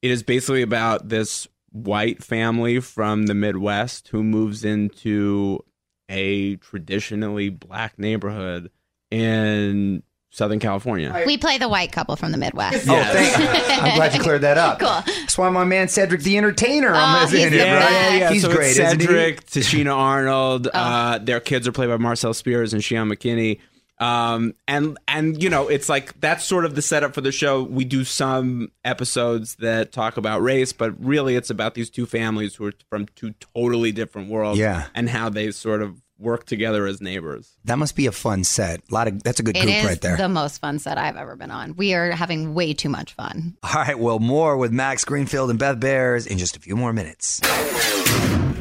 it 0.01 0.11
is 0.11 0.23
basically 0.23 0.61
about 0.61 1.09
this 1.09 1.47
white 1.71 2.23
family 2.23 2.79
from 2.79 3.25
the 3.25 3.33
Midwest 3.33 4.09
who 4.09 4.23
moves 4.23 4.63
into 4.63 5.63
a 6.09 6.55
traditionally 6.57 7.49
black 7.49 7.99
neighborhood 7.99 8.71
in 9.11 10.03
Southern 10.37 10.59
California. 10.59 11.23
We 11.25 11.35
play 11.37 11.57
the 11.57 11.67
white 11.67 11.91
couple 11.91 12.15
from 12.15 12.31
the 12.31 12.37
Midwest. 12.37 12.87
Oh, 12.87 12.93
thank 13.11 13.81
I'm 13.83 13.95
glad 13.97 14.13
you 14.13 14.19
cleared 14.21 14.41
that 14.41 14.57
up. 14.59 14.77
Cool. 14.87 14.89
That's 15.21 15.35
why 15.37 15.49
my 15.49 15.63
man 15.63 15.87
Cedric 15.87 16.21
the 16.21 16.37
Entertainer 16.37 16.91
Oh, 16.93 17.23
is 17.23 17.33
in 17.33 17.39
he's 17.39 17.47
it, 17.47 17.49
the 17.51 17.57
right? 17.57 17.79
best. 17.79 18.19
Yeah, 18.19 18.31
He's 18.31 18.41
so 18.43 18.53
great, 18.53 18.69
it's 18.69 18.79
isn't 18.79 18.99
he? 18.99 19.05
Cedric, 19.07 19.45
Tichina 19.47 19.95
Arnold. 19.97 20.67
Oh. 20.67 20.77
Uh, 20.79 21.17
their 21.17 21.39
kids 21.39 21.67
are 21.67 21.71
played 21.71 21.87
by 21.87 21.97
Marcel 21.97 22.33
Spears 22.35 22.73
and 22.73 22.83
Sheaun 22.83 23.11
McKinney. 23.11 23.59
Um, 23.99 24.53
and 24.67 24.95
and 25.07 25.41
you 25.41 25.49
know, 25.49 25.69
it's 25.69 25.89
like 25.89 26.19
that's 26.21 26.45
sort 26.45 26.65
of 26.65 26.75
the 26.75 26.83
setup 26.83 27.15
for 27.15 27.21
the 27.21 27.31
show. 27.31 27.63
We 27.63 27.83
do 27.83 28.03
some 28.03 28.71
episodes 28.85 29.55
that 29.55 29.91
talk 29.91 30.17
about 30.17 30.43
race, 30.43 30.71
but 30.71 30.93
really 31.03 31.35
it's 31.35 31.49
about 31.49 31.73
these 31.73 31.89
two 31.89 32.05
families 32.05 32.53
who 32.53 32.67
are 32.67 32.73
from 32.91 33.07
two 33.15 33.33
totally 33.55 33.91
different 33.91 34.29
worlds. 34.29 34.59
Yeah. 34.59 34.85
and 34.93 35.09
how 35.09 35.29
they 35.29 35.49
sort 35.49 35.81
of 35.81 35.99
work 36.19 36.45
together 36.45 36.85
as 36.87 37.01
neighbors. 37.01 37.55
That 37.65 37.77
must 37.77 37.95
be 37.95 38.07
a 38.07 38.11
fun 38.11 38.43
set. 38.43 38.81
A 38.89 38.93
lot 38.93 39.07
of 39.07 39.23
that's 39.23 39.39
a 39.39 39.43
good 39.43 39.55
group 39.55 39.67
right 39.85 40.01
there. 40.01 40.17
the 40.17 40.29
most 40.29 40.59
fun 40.59 40.79
set 40.79 40.97
I've 40.97 41.15
ever 41.15 41.35
been 41.35 41.51
on. 41.51 41.75
We 41.75 41.93
are 41.93 42.11
having 42.11 42.53
way 42.53 42.73
too 42.73 42.89
much 42.89 43.13
fun. 43.13 43.57
All 43.63 43.71
right, 43.73 43.97
well, 43.97 44.19
more 44.19 44.57
with 44.57 44.71
Max 44.71 45.05
Greenfield 45.05 45.49
and 45.49 45.59
Beth 45.59 45.79
Behrs 45.79 46.27
in 46.27 46.37
just 46.37 46.55
a 46.55 46.59
few 46.59 46.75
more 46.75 46.93
minutes. 46.93 47.39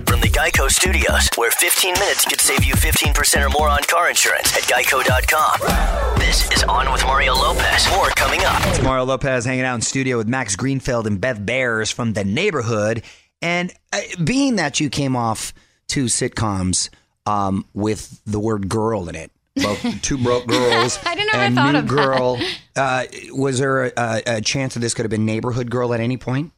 From 0.06 0.20
the 0.20 0.28
Geico 0.28 0.70
Studios, 0.70 1.28
where 1.36 1.50
15 1.50 1.94
minutes 1.94 2.24
could 2.24 2.40
save 2.40 2.64
you 2.64 2.74
15% 2.74 3.46
or 3.46 3.50
more 3.50 3.68
on 3.68 3.82
car 3.84 4.08
insurance 4.08 4.56
at 4.56 4.62
geico.com. 4.62 6.18
This 6.18 6.50
is 6.52 6.62
On 6.64 6.90
with 6.92 7.02
Mario 7.04 7.34
Lopez. 7.34 7.88
More 7.90 8.08
coming 8.10 8.40
up. 8.44 8.60
It's 8.66 8.82
Mario 8.82 9.04
Lopez 9.04 9.44
hanging 9.44 9.64
out 9.64 9.74
in 9.74 9.80
studio 9.80 10.16
with 10.16 10.28
Max 10.28 10.56
Greenfield 10.56 11.06
and 11.06 11.20
Beth 11.20 11.38
Behrs 11.38 11.92
from 11.92 12.12
the 12.12 12.24
neighborhood. 12.24 13.02
And 13.42 13.72
uh, 13.92 14.00
being 14.22 14.56
that 14.56 14.80
you 14.80 14.90
came 14.90 15.16
off 15.16 15.52
two 15.88 16.06
sitcoms 16.06 16.88
um, 17.26 17.64
with 17.74 18.20
the 18.26 18.38
word 18.40 18.68
girl 18.68 19.08
in 19.08 19.14
it, 19.14 19.30
both 19.56 19.80
two 20.02 20.18
broke 20.18 20.46
girls 20.48 20.98
I 21.04 21.14
didn't 21.14 21.32
know 21.32 21.40
I 21.40 21.50
thought 21.54 21.72
new 21.72 21.78
of 21.80 21.88
that. 21.88 21.94
girl, 21.94 22.40
uh, 22.76 23.04
was 23.32 23.58
there 23.58 23.86
a, 23.86 24.22
a 24.26 24.40
chance 24.40 24.74
that 24.74 24.80
this 24.80 24.94
could 24.94 25.04
have 25.04 25.10
been 25.10 25.24
neighborhood 25.24 25.70
girl 25.70 25.92
at 25.94 26.00
any 26.00 26.16
point? 26.16 26.52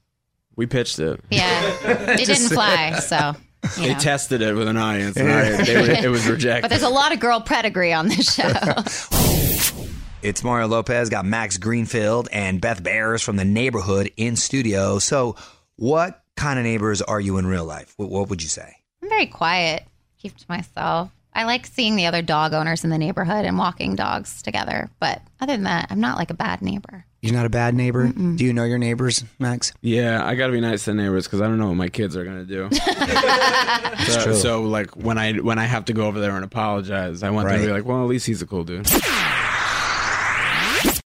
We 0.56 0.66
pitched 0.66 0.98
it. 0.98 1.20
Yeah. 1.30 1.60
It 2.18 2.26
didn't 2.26 2.48
fly, 2.48 2.98
so. 2.98 3.34
You 3.76 3.82
They 3.88 3.92
know. 3.94 3.98
tested 3.98 4.42
it 4.42 4.54
with 4.54 4.66
an 4.68 4.76
audience, 4.76 5.16
and 5.16 5.30
I, 5.30 5.62
they 5.64 5.74
were, 5.76 5.90
it 5.90 6.08
was 6.10 6.26
rejected. 6.28 6.62
But 6.62 6.68
there's 6.70 6.82
a 6.82 6.88
lot 6.88 7.12
of 7.12 7.20
girl 7.20 7.40
pedigree 7.40 7.92
on 7.92 8.08
this 8.08 8.34
show. 8.34 8.52
It's 10.20 10.42
Mario 10.42 10.66
Lopez, 10.66 11.10
got 11.10 11.24
Max 11.24 11.58
Greenfield 11.58 12.28
and 12.32 12.60
Beth 12.60 12.82
Behrs 12.82 13.22
from 13.22 13.36
the 13.36 13.44
neighborhood 13.44 14.10
in 14.16 14.34
studio. 14.34 14.98
So, 14.98 15.36
what 15.76 16.24
kind 16.36 16.58
of 16.58 16.64
neighbors 16.64 17.00
are 17.02 17.20
you 17.20 17.38
in 17.38 17.46
real 17.46 17.64
life? 17.64 17.94
What, 17.96 18.10
what 18.10 18.28
would 18.28 18.42
you 18.42 18.48
say? 18.48 18.78
I'm 19.00 19.08
very 19.08 19.26
quiet, 19.26 19.84
keep 20.18 20.36
to 20.36 20.44
myself. 20.48 21.10
I 21.34 21.44
like 21.44 21.66
seeing 21.66 21.94
the 21.96 22.06
other 22.06 22.22
dog 22.22 22.52
owners 22.52 22.82
in 22.84 22.90
the 22.90 22.98
neighborhood 22.98 23.44
and 23.44 23.58
walking 23.58 23.94
dogs 23.94 24.42
together. 24.42 24.90
But 24.98 25.22
other 25.40 25.52
than 25.52 25.64
that, 25.64 25.86
I'm 25.90 26.00
not 26.00 26.18
like 26.18 26.30
a 26.30 26.34
bad 26.34 26.62
neighbor. 26.62 27.04
You're 27.22 27.34
not 27.34 27.46
a 27.46 27.50
bad 27.50 27.74
neighbor. 27.74 28.08
Do 28.08 28.44
you 28.44 28.52
know 28.52 28.64
your 28.64 28.78
neighbors, 28.78 29.24
Max? 29.38 29.72
Yeah, 29.80 30.24
I 30.24 30.36
got 30.36 30.46
to 30.46 30.52
be 30.52 30.60
nice 30.60 30.84
to 30.84 30.92
the 30.92 31.02
neighbors 31.02 31.26
because 31.26 31.40
I 31.40 31.46
don't 31.48 31.58
know 31.58 31.68
what 31.68 31.76
my 31.76 31.88
kids 31.88 32.16
are 32.16 32.24
gonna 32.24 32.44
do. 32.44 32.68
so, 34.06 34.22
true. 34.22 34.34
so, 34.34 34.62
like 34.62 34.96
when 34.96 35.18
I 35.18 35.32
when 35.34 35.58
I 35.58 35.64
have 35.64 35.86
to 35.86 35.92
go 35.92 36.06
over 36.06 36.20
there 36.20 36.36
and 36.36 36.44
apologize, 36.44 37.24
I 37.24 37.30
want 37.30 37.48
them 37.48 37.60
to 37.60 37.66
be 37.66 37.72
like, 37.72 37.84
well, 37.84 38.02
at 38.02 38.08
least 38.08 38.26
he's 38.26 38.40
a 38.40 38.46
cool 38.46 38.62
dude. 38.62 38.88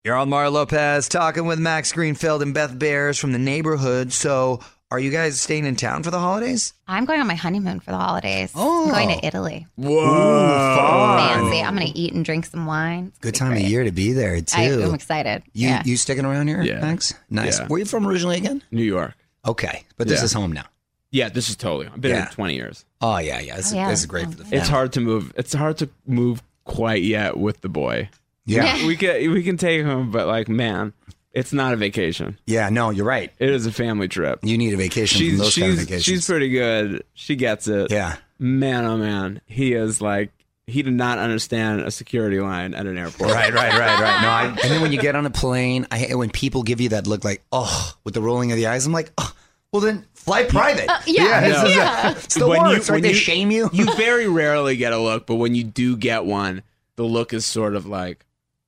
You're 0.04 0.14
on 0.14 0.28
Mario 0.28 0.52
Lopez 0.52 1.08
talking 1.08 1.46
with 1.46 1.58
Max 1.58 1.92
Greenfield 1.92 2.40
and 2.40 2.54
Beth 2.54 2.78
Behrs 2.78 3.18
from 3.18 3.32
the 3.32 3.40
neighborhood. 3.40 4.12
So, 4.12 4.60
are 4.90 5.00
you 5.00 5.10
guys 5.10 5.40
staying 5.40 5.64
in 5.64 5.74
town 5.76 6.02
for 6.02 6.10
the 6.10 6.18
holidays? 6.18 6.72
I'm 6.86 7.04
going 7.04 7.20
on 7.20 7.26
my 7.26 7.34
honeymoon 7.34 7.80
for 7.80 7.90
the 7.90 7.96
holidays. 7.98 8.52
Oh. 8.54 8.84
I'm 8.86 8.92
going 8.92 9.18
to 9.18 9.26
Italy. 9.26 9.66
Whoa, 9.76 11.16
Fancy. 11.18 11.60
I'm 11.60 11.74
going 11.74 11.92
to 11.92 11.98
eat 11.98 12.12
and 12.14 12.24
drink 12.24 12.46
some 12.46 12.66
wine. 12.66 13.08
It's 13.08 13.18
Good 13.18 13.34
time 13.34 13.54
be 13.54 13.64
of 13.64 13.70
year 13.70 13.84
to 13.84 13.90
be 13.90 14.12
there 14.12 14.40
too. 14.40 14.56
I, 14.56 14.64
am 14.64 14.94
excited. 14.94 15.42
you 15.52 15.68
yeah. 15.68 15.82
you 15.84 15.96
sticking 15.96 16.24
around 16.24 16.48
here, 16.48 16.62
Yeah. 16.62 16.80
Max? 16.80 17.14
Nice. 17.30 17.58
Yeah. 17.58 17.66
Where 17.66 17.76
are 17.76 17.78
you 17.80 17.84
from 17.84 18.06
originally 18.06 18.36
again? 18.36 18.62
New 18.70 18.84
York. 18.84 19.14
Okay, 19.44 19.82
but 19.96 20.08
this 20.08 20.20
Yeah. 20.20 20.24
is 20.26 20.32
home 20.32 20.52
now. 20.52 20.66
Yeah, 21.10 21.28
this 21.28 21.48
is 21.48 21.56
totally. 21.56 21.86
I've 21.86 22.00
been 22.00 22.10
Yeah. 22.12 22.22
here 22.22 22.30
20 22.32 22.54
years. 22.54 22.84
Oh 23.00 23.18
yeah, 23.18 23.40
yeah. 23.40 23.56
This, 23.56 23.72
Oh, 23.72 23.76
yeah. 23.76 23.90
this 23.90 24.00
is 24.00 24.06
great 24.06 24.24
for 24.28 24.36
the 24.36 24.44
family. 24.44 24.58
It's 24.58 24.68
hard 24.68 24.92
to 24.94 25.00
move. 25.00 25.32
It's 25.36 25.52
hard 25.52 25.78
to 25.78 25.88
move 26.06 26.42
quite 26.64 27.02
yet 27.02 27.36
with 27.36 27.60
the 27.60 27.68
boy. 27.68 28.08
Yeah. 28.44 28.86
we 28.86 28.96
can 28.96 29.32
we 29.32 29.42
can 29.42 29.56
take 29.56 29.84
him, 29.84 30.10
but 30.12 30.26
like, 30.28 30.48
man, 30.48 30.92
it's 31.36 31.52
not 31.52 31.72
a 31.72 31.76
vacation. 31.76 32.38
Yeah, 32.46 32.68
no, 32.70 32.90
you're 32.90 33.04
right. 33.06 33.30
It 33.38 33.50
is 33.50 33.66
a 33.66 33.72
family 33.72 34.08
trip. 34.08 34.40
You 34.42 34.56
need 34.58 34.72
a 34.74 34.76
vacation 34.76 35.18
from 35.18 35.26
She's 35.28 35.38
those 35.38 35.54
kind 35.54 35.72
of 35.72 35.78
vacations. 35.78 36.02
she's 36.04 36.26
pretty 36.26 36.48
good. 36.48 37.04
She 37.14 37.36
gets 37.36 37.68
it. 37.68 37.90
yeah. 37.92 38.16
Man, 38.38 38.84
oh 38.84 38.96
man, 38.96 39.40
he 39.46 39.72
is 39.74 40.00
like 40.00 40.30
he 40.66 40.82
did 40.82 40.94
not 40.94 41.18
understand 41.18 41.82
a 41.82 41.90
security 41.90 42.40
line 42.40 42.74
at 42.74 42.86
an 42.86 42.98
airport. 42.98 43.30
Right, 43.30 43.54
right, 43.54 43.72
right, 43.72 44.00
right. 44.00 44.22
No, 44.22 44.28
I, 44.28 44.44
and 44.62 44.70
then 44.72 44.80
when 44.82 44.92
you 44.92 45.00
get 45.00 45.14
on 45.14 45.24
a 45.26 45.30
plane, 45.30 45.86
I 45.90 46.14
when 46.14 46.30
people 46.30 46.62
give 46.62 46.80
you 46.80 46.88
that 46.90 47.06
look 47.06 47.22
like, 47.24 47.44
oh, 47.52 47.94
with 48.04 48.14
the 48.14 48.20
rolling 48.22 48.50
of 48.50 48.56
the 48.56 48.66
eyes. 48.66 48.84
I'm 48.86 48.92
like, 48.92 49.12
oh, 49.18 49.32
well 49.72 49.80
then 49.82 50.04
fly 50.14 50.44
private. 50.44 50.90
Uh, 50.90 50.98
yeah, 51.06 51.40
this 51.40 51.62
is 51.70 51.76
yeah. 51.76 52.10
It's 52.12 52.34
the 52.34 52.46
When 52.48 52.60
you- 52.66 52.66
worst, 52.76 52.88
right? 52.90 52.96
when 52.96 53.02
They 53.02 53.08
you- 53.10 53.14
shame 53.14 53.50
you. 53.50 53.70
you 53.72 53.94
very 53.96 54.26
rarely 54.28 54.76
get 54.76 54.92
a 54.92 54.98
look, 54.98 55.26
but 55.26 55.36
when 55.36 55.54
you 55.54 55.64
do 55.64 55.96
get 55.96 56.24
one, 56.24 56.62
the 56.96 57.04
look 57.04 57.32
is 57.32 57.46
sort 57.46 57.74
of 57.76 57.86
like, 57.86 58.24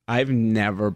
I've 0.07 0.31
never 0.31 0.95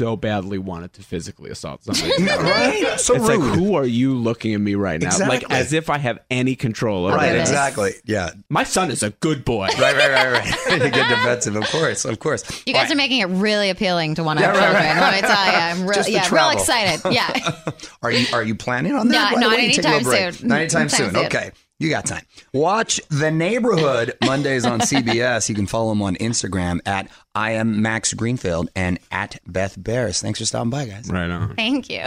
so 0.00 0.16
badly 0.16 0.56
wanted 0.56 0.94
to 0.94 1.02
physically 1.02 1.50
assault 1.50 1.84
somebody. 1.84 2.24
right? 2.26 2.98
So 2.98 3.14
it's 3.16 3.28
rude. 3.28 3.38
like, 3.38 3.58
who 3.58 3.74
are 3.74 3.84
you 3.84 4.14
looking 4.14 4.54
at 4.54 4.60
me 4.62 4.74
right 4.74 4.98
now? 4.98 5.14
Like 5.18 5.44
as 5.52 5.74
if 5.74 5.90
I 5.90 5.98
have 5.98 6.18
any 6.30 6.56
control 6.56 7.04
over 7.04 7.16
right, 7.16 7.28
it. 7.28 7.32
this. 7.34 7.50
exactly. 7.50 7.92
Yeah. 8.06 8.30
My 8.48 8.64
son 8.64 8.90
is 8.90 9.02
a 9.02 9.10
good 9.10 9.44
boy. 9.44 9.66
Right, 9.66 9.78
right, 9.94 10.10
right, 10.10 10.32
right. 10.32 10.72
you 10.82 10.90
get 10.90 11.08
defensive, 11.10 11.54
of 11.54 11.64
course, 11.64 12.06
of 12.06 12.18
course. 12.18 12.62
You 12.66 12.72
guys 12.72 12.90
are 12.90 12.96
making 12.96 13.20
it 13.20 13.26
really 13.26 13.68
appealing 13.68 14.14
to 14.14 14.24
want 14.24 14.38
to 14.38 14.44
Yeah, 14.46 14.54
have 14.54 14.74
right, 14.74 14.86
children. 14.86 14.96
right. 14.96 15.10
Let 15.10 15.22
me 15.22 15.28
tell 15.28 15.46
you, 15.52 15.58
I'm 15.58 15.80
real, 15.86 15.92
Just 15.92 16.06
the 16.06 16.12
yeah, 16.14 16.34
real 16.34 16.50
excited. 16.50 17.12
Yeah. 17.12 17.72
Are 18.02 18.10
you 18.10 18.26
are 18.32 18.42
you 18.42 18.54
planning 18.54 18.94
on 18.94 19.08
that? 19.08 19.34
No, 19.34 19.40
not 19.40 19.50
don't 19.56 19.64
you 19.64 19.70
take 19.74 19.84
a 19.84 19.88
anytime 19.88 20.32
soon. 20.32 20.48
Not 20.48 20.60
anytime 20.60 20.80
Anytime 20.82 20.88
soon. 20.88 21.10
soon. 21.10 21.26
Okay. 21.26 21.50
You 21.80 21.88
got 21.88 22.04
time. 22.04 22.24
Watch 22.52 23.00
The 23.08 23.30
Neighborhood 23.30 24.16
Mondays 24.24 24.66
on 24.66 24.80
CBS. 24.80 25.48
You 25.48 25.54
can 25.54 25.66
follow 25.66 25.92
him 25.92 26.02
on 26.02 26.14
Instagram 26.16 26.78
at 26.86 27.08
I 27.34 27.52
am 27.52 27.80
Max 27.80 28.12
Greenfield 28.12 28.68
and 28.76 28.98
at 29.10 29.38
Beth 29.46 29.78
Behrs. 29.78 30.20
Thanks 30.20 30.38
for 30.40 30.44
stopping 30.44 30.68
by, 30.68 30.84
guys. 30.84 31.08
Right 31.10 31.30
on. 31.30 31.56
Thank 31.56 31.88
you. 31.88 32.02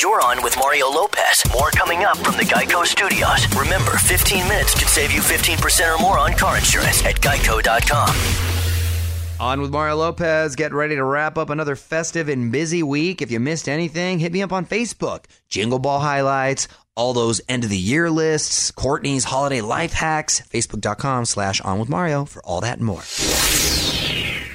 You're 0.00 0.24
on 0.24 0.42
with 0.44 0.56
Mario 0.56 0.88
Lopez. 0.88 1.42
More 1.52 1.70
coming 1.72 2.04
up 2.04 2.16
from 2.18 2.36
the 2.36 2.44
Geico 2.44 2.86
Studios. 2.86 3.52
Remember, 3.56 3.90
15 3.98 4.46
minutes 4.48 4.78
could 4.78 4.88
save 4.88 5.10
you 5.10 5.20
15% 5.20 5.96
or 5.98 6.00
more 6.00 6.18
on 6.18 6.32
car 6.34 6.56
insurance 6.56 7.04
at 7.04 7.16
geico.com. 7.16 8.14
On 9.38 9.60
with 9.60 9.70
Mario 9.70 9.96
Lopez. 9.96 10.54
Get 10.56 10.72
ready 10.72 10.94
to 10.94 11.04
wrap 11.04 11.36
up 11.36 11.50
another 11.50 11.76
festive 11.76 12.28
and 12.28 12.50
busy 12.52 12.82
week. 12.82 13.20
If 13.20 13.30
you 13.30 13.38
missed 13.40 13.68
anything, 13.68 14.18
hit 14.18 14.32
me 14.32 14.40
up 14.40 14.52
on 14.52 14.64
Facebook. 14.64 15.24
Jingle 15.48 15.78
Ball 15.78 16.00
highlights, 16.00 16.68
all 16.96 17.12
those 17.12 17.40
end 17.48 17.62
of 17.62 17.70
the 17.70 17.76
year 17.76 18.10
lists, 18.10 18.70
Courtney's 18.72 19.24
holiday 19.24 19.60
life 19.60 19.92
hacks, 19.92 20.40
facebook.com 20.52 21.26
slash 21.26 21.60
on 21.60 21.78
with 21.78 21.88
Mario 21.88 22.24
for 22.24 22.42
all 22.44 22.62
that 22.62 22.78
and 22.78 22.86
more. 22.86 23.02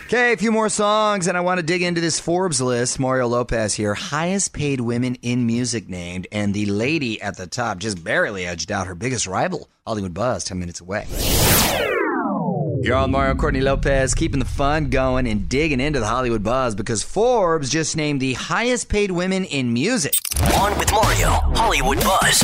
Okay, 0.08 0.34
a 0.34 0.38
few 0.38 0.52
more 0.52 0.68
songs, 0.68 1.28
and 1.28 1.38
I 1.38 1.40
want 1.40 1.60
to 1.60 1.66
dig 1.66 1.82
into 1.82 2.02
this 2.02 2.20
Forbes 2.20 2.60
list. 2.60 3.00
Mario 3.00 3.28
Lopez 3.28 3.74
here, 3.74 3.94
highest 3.94 4.52
paid 4.52 4.82
women 4.82 5.16
in 5.22 5.46
music 5.46 5.88
named, 5.88 6.28
and 6.34 6.54
the 6.54 6.66
lady 6.66 7.22
at 7.22 7.38
the 7.38 7.48
top 7.48 7.78
just 7.78 8.04
barely 8.04 8.46
edged 8.46 8.74
out 8.74 8.88
her 8.88 8.96
biggest 8.96 9.26
rival, 9.26 9.70
Hollywood 9.88 10.14
Buzz, 10.14 10.44
10 10.44 10.60
minutes 10.60 10.82
away. 10.82 11.08
You're 12.84 12.96
on 12.96 13.12
Mario 13.12 13.36
Courtney 13.36 13.62
Lopez, 13.62 14.16
keeping 14.16 14.40
the 14.40 14.46
fun 14.46 14.90
going 14.90 15.28
and 15.28 15.48
digging 15.48 15.80
into 15.80 16.00
the 16.00 16.08
Hollywood 16.08 16.42
buzz 16.42 16.74
because 16.74 17.04
Forbes 17.04 17.70
just 17.70 17.96
named 17.96 18.20
the 18.20 18.34
highest 18.34 18.90
paid 18.90 19.12
women 19.12 19.46
in 19.46 19.72
music. 19.72 20.16
On 20.58 20.76
with 20.80 20.92
Mario, 20.92 21.30
Hollywood 21.30 22.00
Buzz. 22.00 22.42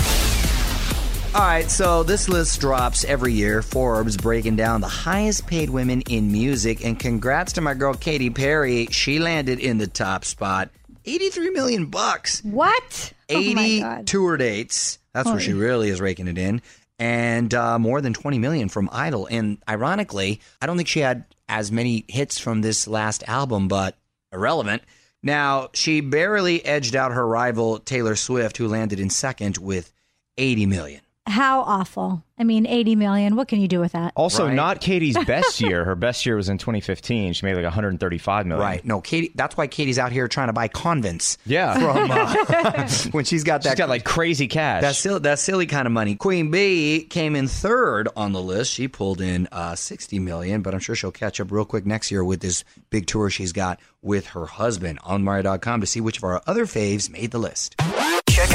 All 1.34 1.42
right, 1.42 1.70
so 1.72 2.04
this 2.04 2.30
list 2.30 2.62
drops 2.62 3.04
every 3.04 3.34
year. 3.34 3.64
Forbes 3.64 4.16
breaking 4.16 4.58
down 4.58 4.80
the 4.80 4.88
highest 4.88 5.48
paid 5.48 5.72
women 5.72 6.02
in 6.02 6.32
music, 6.32 6.86
and 6.86 7.00
congrats 7.00 7.54
to 7.54 7.62
my 7.62 7.74
girl 7.74 7.96
Katy 7.96 8.30
Perry. 8.30 8.90
She 8.92 9.18
landed 9.18 9.60
in 9.60 9.80
the 9.80 9.88
top 9.88 10.24
spot. 10.24 10.70
83 11.04 11.50
million 11.50 11.88
bucks. 11.88 12.44
What? 12.44 13.12
Oh 13.32 13.34
my 13.34 13.64
80 13.64 13.80
God. 13.82 14.08
tour 14.08 14.38
dates. 14.38 15.00
That's 15.14 15.30
where 15.30 15.40
she 15.40 15.54
really 15.54 15.90
is 15.90 16.00
raking 16.00 16.28
it 16.28 16.38
in. 16.38 16.62
And 17.00 17.54
uh, 17.54 17.78
more 17.78 18.02
than 18.02 18.14
20 18.14 18.40
million 18.40 18.70
from 18.70 18.90
Idol. 18.92 19.28
And 19.30 19.62
ironically, 19.70 20.42
I 20.62 20.66
don't 20.66 20.78
think 20.78 20.88
she 20.88 21.02
had 21.02 21.26
as 21.48 21.72
many 21.72 22.06
hits 22.08 22.40
from 22.40 22.62
this 22.62 22.88
last 22.88 23.24
album, 23.28 23.68
but 23.68 23.98
irrelevant. 24.34 24.82
Now, 25.24 25.70
she 25.74 26.02
barely 26.02 26.64
edged 26.66 26.96
out 26.96 27.12
her 27.12 27.28
rival 27.28 27.80
Taylor 27.80 28.16
Swift, 28.16 28.58
who 28.58 28.68
landed 28.68 29.00
in 29.00 29.10
second 29.10 29.58
with 29.58 29.92
80 30.38 30.66
million. 30.66 31.02
How 31.28 31.62
awful. 31.62 32.24
I 32.40 32.44
mean, 32.44 32.66
80 32.68 32.96
million. 32.96 33.36
What 33.36 33.48
can 33.50 33.60
you 33.60 33.68
do 33.68 33.80
with 33.82 33.92
that? 33.92 34.14
Also, 34.16 34.46
Right. 34.46 34.54
not 34.54 34.80
Katy's 34.82 35.18
best 35.26 35.60
year. 35.60 35.84
Her 35.84 35.96
best 35.96 36.26
year 36.26 36.36
was 36.38 36.48
in 36.50 36.58
2015. 36.58 37.34
She 37.34 37.46
made 37.46 37.56
like 37.56 37.64
135 37.66 38.46
million. 38.46 38.64
Right. 38.66 38.86
No, 38.86 39.02
Katy. 39.02 39.32
That's 39.36 39.58
why 39.58 39.68
Katy's 39.68 40.00
out 40.00 40.12
here 40.14 40.28
trying 40.30 40.48
to 40.48 40.54
buy 40.54 40.68
convents. 40.70 41.38
Yeah. 41.46 41.74
From 41.80 42.10
uh, 42.12 42.88
when 43.12 43.26
she's 43.26 43.44
got 43.44 43.64
that 43.64 43.72
She's 43.72 43.78
got 43.78 43.90
like 43.90 44.06
crazy 44.06 44.48
cash. 44.48 44.84
That 44.84 44.96
silly, 44.96 45.20
that 45.20 45.40
silly 45.40 45.66
kind 45.66 45.86
of 45.86 45.92
money. 45.92 46.16
Queen 46.16 46.50
Bey 46.50 47.02
came 47.02 47.36
in 47.36 47.48
third 47.48 48.08
on 48.16 48.32
the 48.32 48.42
list. 48.42 48.72
She 48.72 48.88
pulled 48.88 49.20
in 49.20 49.50
uh, 49.52 49.76
sixty 49.76 50.20
million, 50.20 50.62
but 50.62 50.74
I'm 50.74 50.80
sure 50.80 50.96
she'll 50.96 51.12
catch 51.12 51.42
up 51.42 51.52
real 51.52 51.66
quick 51.66 51.86
next 51.86 52.10
year 52.12 52.24
with 52.24 52.40
this 52.40 52.64
big 52.90 53.08
tour 53.08 53.30
she's 53.30 53.52
got 53.52 53.80
with 54.02 54.28
her 54.28 54.46
husband 54.46 55.00
on 55.04 55.24
Mario.com 55.24 55.82
to 55.82 55.88
see 55.88 56.00
which 56.00 56.18
of 56.20 56.24
our 56.24 56.42
other 56.48 56.66
faves 56.66 57.10
made 57.10 57.32
the 57.32 57.40
list. 57.40 57.76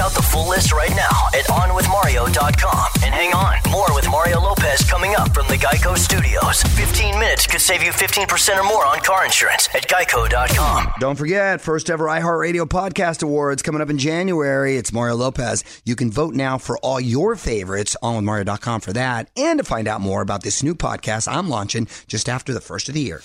Out 0.03 0.15
the 0.15 0.23
full 0.23 0.49
list 0.49 0.73
right 0.73 0.91
now 0.97 1.29
at 1.33 1.45
OnWithMario.com. 1.45 2.87
And 3.05 3.15
hang 3.15 3.33
on, 3.35 3.59
more 3.71 3.87
with 3.95 4.11
Mario 4.11 4.41
Lopez 4.41 4.83
coming 4.91 5.15
up 5.15 5.33
from 5.33 5.47
the 5.47 5.55
Geico 5.55 5.97
Studios. 5.97 6.61
15 6.61 7.21
minutes 7.21 7.47
could 7.47 7.61
save 7.61 7.85
you 7.85 7.93
15% 7.93 8.59
or 8.59 8.65
more 8.65 8.85
on 8.85 8.99
car 8.99 9.25
insurance 9.25 9.69
at 9.73 9.89
Geico.com. 9.89 10.95
Don't 10.99 11.15
forget, 11.15 11.61
first 11.61 11.89
ever 11.89 12.07
iHeartRadio 12.07 12.67
Podcast 12.67 13.23
Awards 13.23 13.63
coming 13.63 13.81
up 13.81 13.91
in 13.91 13.99
January. 13.99 14.77
It's 14.77 14.93
Mario 14.93 15.15
Lopez. 15.15 15.63
You 15.85 15.95
can 15.95 16.11
vote 16.11 16.35
now 16.35 16.59
for 16.59 16.79
all 16.79 16.99
your 16.99 17.37
favorites 17.37 17.97
on 18.03 18.25
Mario.com 18.25 18.81
for 18.81 18.93
that, 18.95 19.31
and 19.37 19.61
to 19.61 19.65
find 19.65 19.87
out 19.87 20.01
more 20.01 20.21
about 20.21 20.43
this 20.43 20.65
new 20.65 20.75
podcast 20.75 21.33
I'm 21.33 21.49
launching 21.49 21.87
just 22.09 22.29
after 22.29 22.53
the 22.53 22.61
first 22.61 22.89
of 22.89 22.95
the 22.95 23.03
year. 23.03 23.21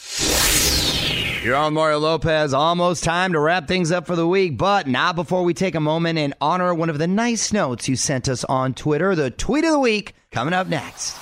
You're 1.47 1.55
on 1.55 1.75
Mario 1.75 1.99
Lopez. 1.99 2.53
Almost 2.53 3.05
time 3.05 3.31
to 3.31 3.39
wrap 3.39 3.69
things 3.69 3.89
up 3.89 4.05
for 4.05 4.17
the 4.17 4.27
week, 4.27 4.57
but 4.57 4.85
not 4.85 5.15
before 5.15 5.43
we 5.43 5.53
take 5.53 5.75
a 5.75 5.79
moment 5.79 6.19
and 6.19 6.33
honor 6.41 6.73
one 6.73 6.89
of 6.89 6.97
the 6.97 7.07
nice 7.07 7.53
notes 7.53 7.87
you 7.87 7.95
sent 7.95 8.27
us 8.27 8.43
on 8.43 8.73
Twitter. 8.73 9.15
The 9.15 9.31
tweet 9.31 9.63
of 9.63 9.71
the 9.71 9.79
week 9.79 10.13
coming 10.29 10.53
up 10.53 10.67
next. 10.67 11.15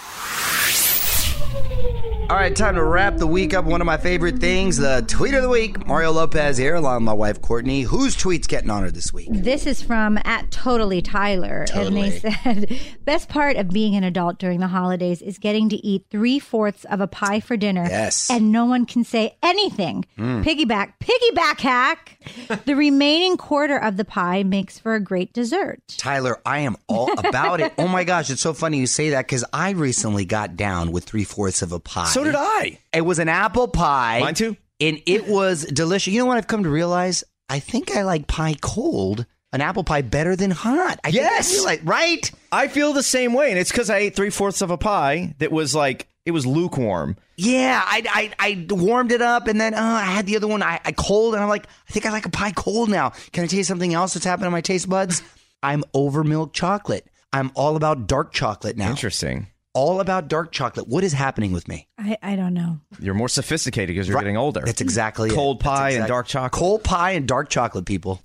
All 2.28 2.38
right, 2.38 2.56
time 2.56 2.74
to 2.74 2.84
wrap 2.84 3.18
the 3.18 3.28
week 3.28 3.54
up. 3.54 3.66
One 3.66 3.82
of 3.82 3.86
my 3.86 3.98
favorite 3.98 4.40
things, 4.40 4.78
the 4.78 5.06
tweet 5.08 5.36
of 5.36 5.44
the 5.44 5.50
week. 5.50 5.86
Mario 5.86 6.12
Lopez 6.12 6.58
here, 6.58 6.74
along 6.74 6.96
with 6.96 7.04
my 7.04 7.14
wife 7.14 7.40
Courtney. 7.40 7.84
Whose 7.84 8.16
tweet's 8.16 8.48
getting 8.48 8.72
honored 8.72 8.96
this 8.96 9.14
week? 9.14 9.30
This 9.32 9.68
is 9.68 9.84
from 9.84 10.18
at 10.26 10.50
Totally 10.50 11.04
Tyler. 11.04 11.68
And 11.72 11.96
they 11.96 12.10
said, 12.18 12.80
best 13.04 13.30
part 13.30 13.58
of 13.58 13.70
being 13.70 13.94
an 13.94 14.04
adult 14.04 14.40
during 14.40 14.60
the 14.60 14.68
holidays 14.68 15.22
is 15.22 15.38
getting 15.38 15.70
to 15.70 15.76
eat 15.86 16.08
three 16.10 16.40
fourths 16.40 16.84
of 16.86 17.00
a 17.00 17.06
pie 17.06 17.42
for 17.42 17.58
dinner. 17.58 17.86
Yes. 17.88 18.32
And 18.32 18.52
no 18.52 18.66
one 18.66 18.88
can 18.88 19.04
say 19.04 19.38
anything. 19.44 20.04
Mm. 20.18 20.44
Piggyback, 20.44 20.94
piggyback 21.00 21.60
hack. 21.60 22.20
the 22.66 22.74
remaining 22.74 23.38
quarter 23.38 23.78
of 23.78 23.98
the 23.98 24.06
pie 24.06 24.42
makes 24.42 24.80
for 24.80 24.96
a 24.96 25.00
great 25.00 25.32
dessert. 25.32 25.80
Tyler, 25.98 26.42
I 26.44 26.60
am 26.60 26.76
all 26.88 27.12
about 27.20 27.62
it. 27.62 27.74
Oh 27.78 27.88
my 27.88 28.04
gosh, 28.04 28.32
it's 28.32 28.42
so 28.42 28.54
funny 28.56 28.80
you 28.80 28.88
say 28.88 29.12
that 29.12 29.28
because 29.28 29.46
I 29.54 29.72
recently 29.72 30.26
got 30.26 30.56
down 30.56 30.92
with 30.92 31.04
three 31.04 31.24
fourths 31.24 31.62
of 31.62 31.72
a 31.72 31.80
pie. 31.80 32.15
So 32.16 32.24
did 32.24 32.36
I. 32.36 32.80
It 32.94 33.02
was 33.02 33.20
an 33.20 33.28
apple 33.30 33.68
pie. 33.68 34.20
Mine 34.22 34.34
too. 34.36 34.56
And 34.80 35.02
it 35.06 35.28
was 35.28 35.66
delicious. 35.66 36.14
You 36.14 36.20
know 36.20 36.26
what 36.26 36.38
I've 36.38 36.48
come 36.48 36.64
to 36.64 36.70
realize? 36.70 37.24
I 37.50 37.60
think 37.60 37.96
I 37.96 38.04
like 38.04 38.26
pie 38.26 38.56
cold, 38.62 39.26
an 39.52 39.60
apple 39.60 39.84
pie 39.84 40.02
better 40.02 40.36
than 40.36 40.50
hot. 40.52 41.00
I 41.04 41.10
Yes. 41.10 41.50
think 41.52 41.62
I 41.62 41.66
like 41.66 41.82
right. 41.84 42.32
I 42.52 42.70
feel 42.70 42.94
the 42.94 43.04
same 43.04 43.34
way, 43.34 43.50
and 43.52 43.60
it's 43.60 43.70
because 43.70 43.90
I 43.90 43.98
ate 43.98 44.16
three 44.16 44.30
fourths 44.30 44.62
of 44.62 44.72
a 44.72 44.78
pie 44.78 45.36
that 45.40 45.52
was 45.52 45.76
like 45.76 46.08
it 46.26 46.32
was 46.32 46.46
lukewarm. 46.46 47.18
Yeah, 47.36 47.82
I, 47.86 48.32
I 48.40 48.48
I 48.50 48.66
warmed 48.74 49.12
it 49.12 49.22
up 49.22 49.48
and 49.48 49.60
then 49.60 49.74
uh, 49.74 49.82
I 49.82 50.06
had 50.06 50.26
the 50.26 50.38
other 50.38 50.48
one 50.48 50.64
I, 50.64 50.80
I 50.86 50.94
cold 50.94 51.34
and 51.34 51.44
I'm 51.44 51.50
like 51.50 51.68
I 51.90 51.92
think 51.92 52.06
I 52.06 52.12
like 52.12 52.26
a 52.26 52.30
pie 52.32 52.52
cold 52.52 52.90
now. 52.90 53.10
Can 53.34 53.44
I 53.44 53.48
tell 53.48 53.58
you 53.58 53.64
something 53.66 53.94
else 53.94 54.14
that's 54.14 54.26
happened 54.26 54.46
to 54.46 54.52
my 54.52 54.62
taste 54.62 54.90
buds? 54.90 55.22
I'm 55.64 55.84
over 55.94 56.24
milk 56.24 56.54
chocolate. 56.54 57.06
I'm 57.34 57.52
all 57.56 57.76
about 57.76 58.08
dark 58.08 58.32
chocolate 58.32 58.78
now. 58.78 58.90
Interesting. 58.90 59.48
All 59.76 60.00
about 60.00 60.30
dark 60.30 60.54
chocolate. 60.54 60.88
What 60.88 61.04
is 61.04 61.12
happening 61.12 61.52
with 61.52 61.68
me? 61.68 61.90
I, 62.00 62.18
I 62.24 62.36
don't 62.38 62.54
know. 62.54 62.80
You're 62.98 63.14
more 63.14 63.28
sophisticated 63.28 63.94
because 63.94 64.08
you're 64.08 64.16
Right. 64.16 64.22
getting 64.24 64.38
older. 64.38 64.62
That's 64.66 64.80
exactly 64.80 65.30
it. 65.30 65.34
Cold 65.36 65.60
That's 65.60 65.68
pie 65.68 65.90
and 65.92 66.08
dark 66.08 66.28
chocolate. 66.28 66.58
Cold 66.58 66.84
pie 66.86 67.12
and 67.12 67.28
dark 67.28 67.50
chocolate, 67.50 67.86
people. 67.86 68.22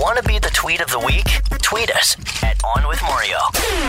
Want 0.00 0.16
to 0.16 0.24
be 0.24 0.38
the 0.38 0.48
tweet 0.54 0.80
of 0.80 0.88
the 0.88 0.98
week? 0.98 1.26
Tweet 1.60 1.90
us 1.90 2.16
at 2.42 2.56
On 2.64 2.88
With 2.88 3.02
Mario. 3.02 3.36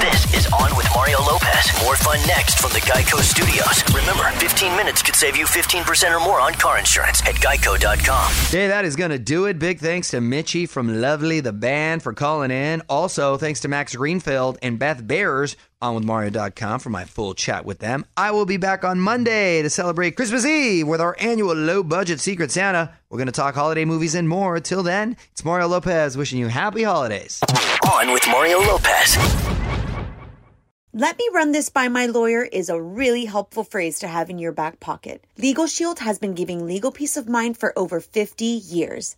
This 0.01 0.33
is 0.33 0.45
On 0.51 0.75
With 0.75 0.85
Mario 0.93 1.19
Lopez. 1.21 1.71
More 1.85 1.95
fun 1.95 2.19
next 2.27 2.59
from 2.59 2.71
the 2.73 2.81
Geico 2.81 3.21
Studios. 3.21 3.81
Remember, 3.95 4.29
15 4.37 4.75
minutes 4.75 5.01
could 5.01 5.15
save 5.15 5.37
you 5.37 5.45
15% 5.45 6.13
or 6.13 6.19
more 6.19 6.41
on 6.41 6.53
car 6.55 6.77
insurance 6.77 7.21
at 7.21 7.35
Geico.com. 7.35 8.29
Hey, 8.49 8.67
that 8.67 8.83
is 8.83 8.97
going 8.97 9.11
to 9.11 9.19
do 9.19 9.45
it. 9.45 9.57
Big 9.57 9.79
thanks 9.79 10.09
to 10.09 10.19
Mitchy 10.19 10.65
from 10.65 10.99
Lovely, 10.99 11.39
the 11.39 11.53
band, 11.53 12.03
for 12.03 12.11
calling 12.11 12.51
in. 12.51 12.81
Also, 12.89 13.37
thanks 13.37 13.61
to 13.61 13.69
Max 13.69 13.95
Greenfield 13.95 14.57
and 14.61 14.77
Beth 14.77 15.03
Behrs 15.03 15.55
on 15.81 15.95
with 15.95 16.03
Mario.com 16.03 16.81
for 16.81 16.89
my 16.89 17.05
full 17.05 17.33
chat 17.33 17.63
with 17.63 17.79
them. 17.79 18.03
I 18.17 18.31
will 18.31 18.45
be 18.45 18.57
back 18.57 18.83
on 18.83 18.99
Monday 18.99 19.61
to 19.61 19.69
celebrate 19.69 20.17
Christmas 20.17 20.45
Eve 20.45 20.89
with 20.89 20.99
our 20.99 21.15
annual 21.19 21.55
low 21.55 21.83
budget 21.83 22.19
Secret 22.19 22.51
Santa. 22.51 22.97
We're 23.11 23.17
going 23.17 23.25
to 23.27 23.33
talk 23.33 23.55
holiday 23.55 23.83
movies 23.83 24.15
and 24.15 24.29
more. 24.29 24.61
Till 24.61 24.83
then, 24.83 25.17
it's 25.33 25.43
Mario 25.43 25.67
Lopez 25.67 26.15
wishing 26.15 26.39
you 26.39 26.47
happy 26.47 26.83
holidays. 26.83 27.41
On 27.91 28.13
with 28.13 28.25
Mario 28.29 28.59
Lopez. 28.59 29.17
Let 30.93 31.17
me 31.17 31.29
run 31.33 31.51
this 31.51 31.67
by 31.67 31.89
my 31.89 32.05
lawyer 32.05 32.43
is 32.43 32.69
a 32.69 32.81
really 32.81 33.25
helpful 33.25 33.65
phrase 33.65 33.99
to 33.99 34.07
have 34.07 34.29
in 34.29 34.39
your 34.39 34.53
back 34.53 34.79
pocket. 34.79 35.27
Legal 35.37 35.67
Shield 35.67 35.99
has 35.99 36.19
been 36.19 36.33
giving 36.33 36.65
legal 36.65 36.91
peace 36.91 37.17
of 37.17 37.27
mind 37.27 37.57
for 37.57 37.77
over 37.77 37.99
50 37.99 38.45
years. 38.45 39.17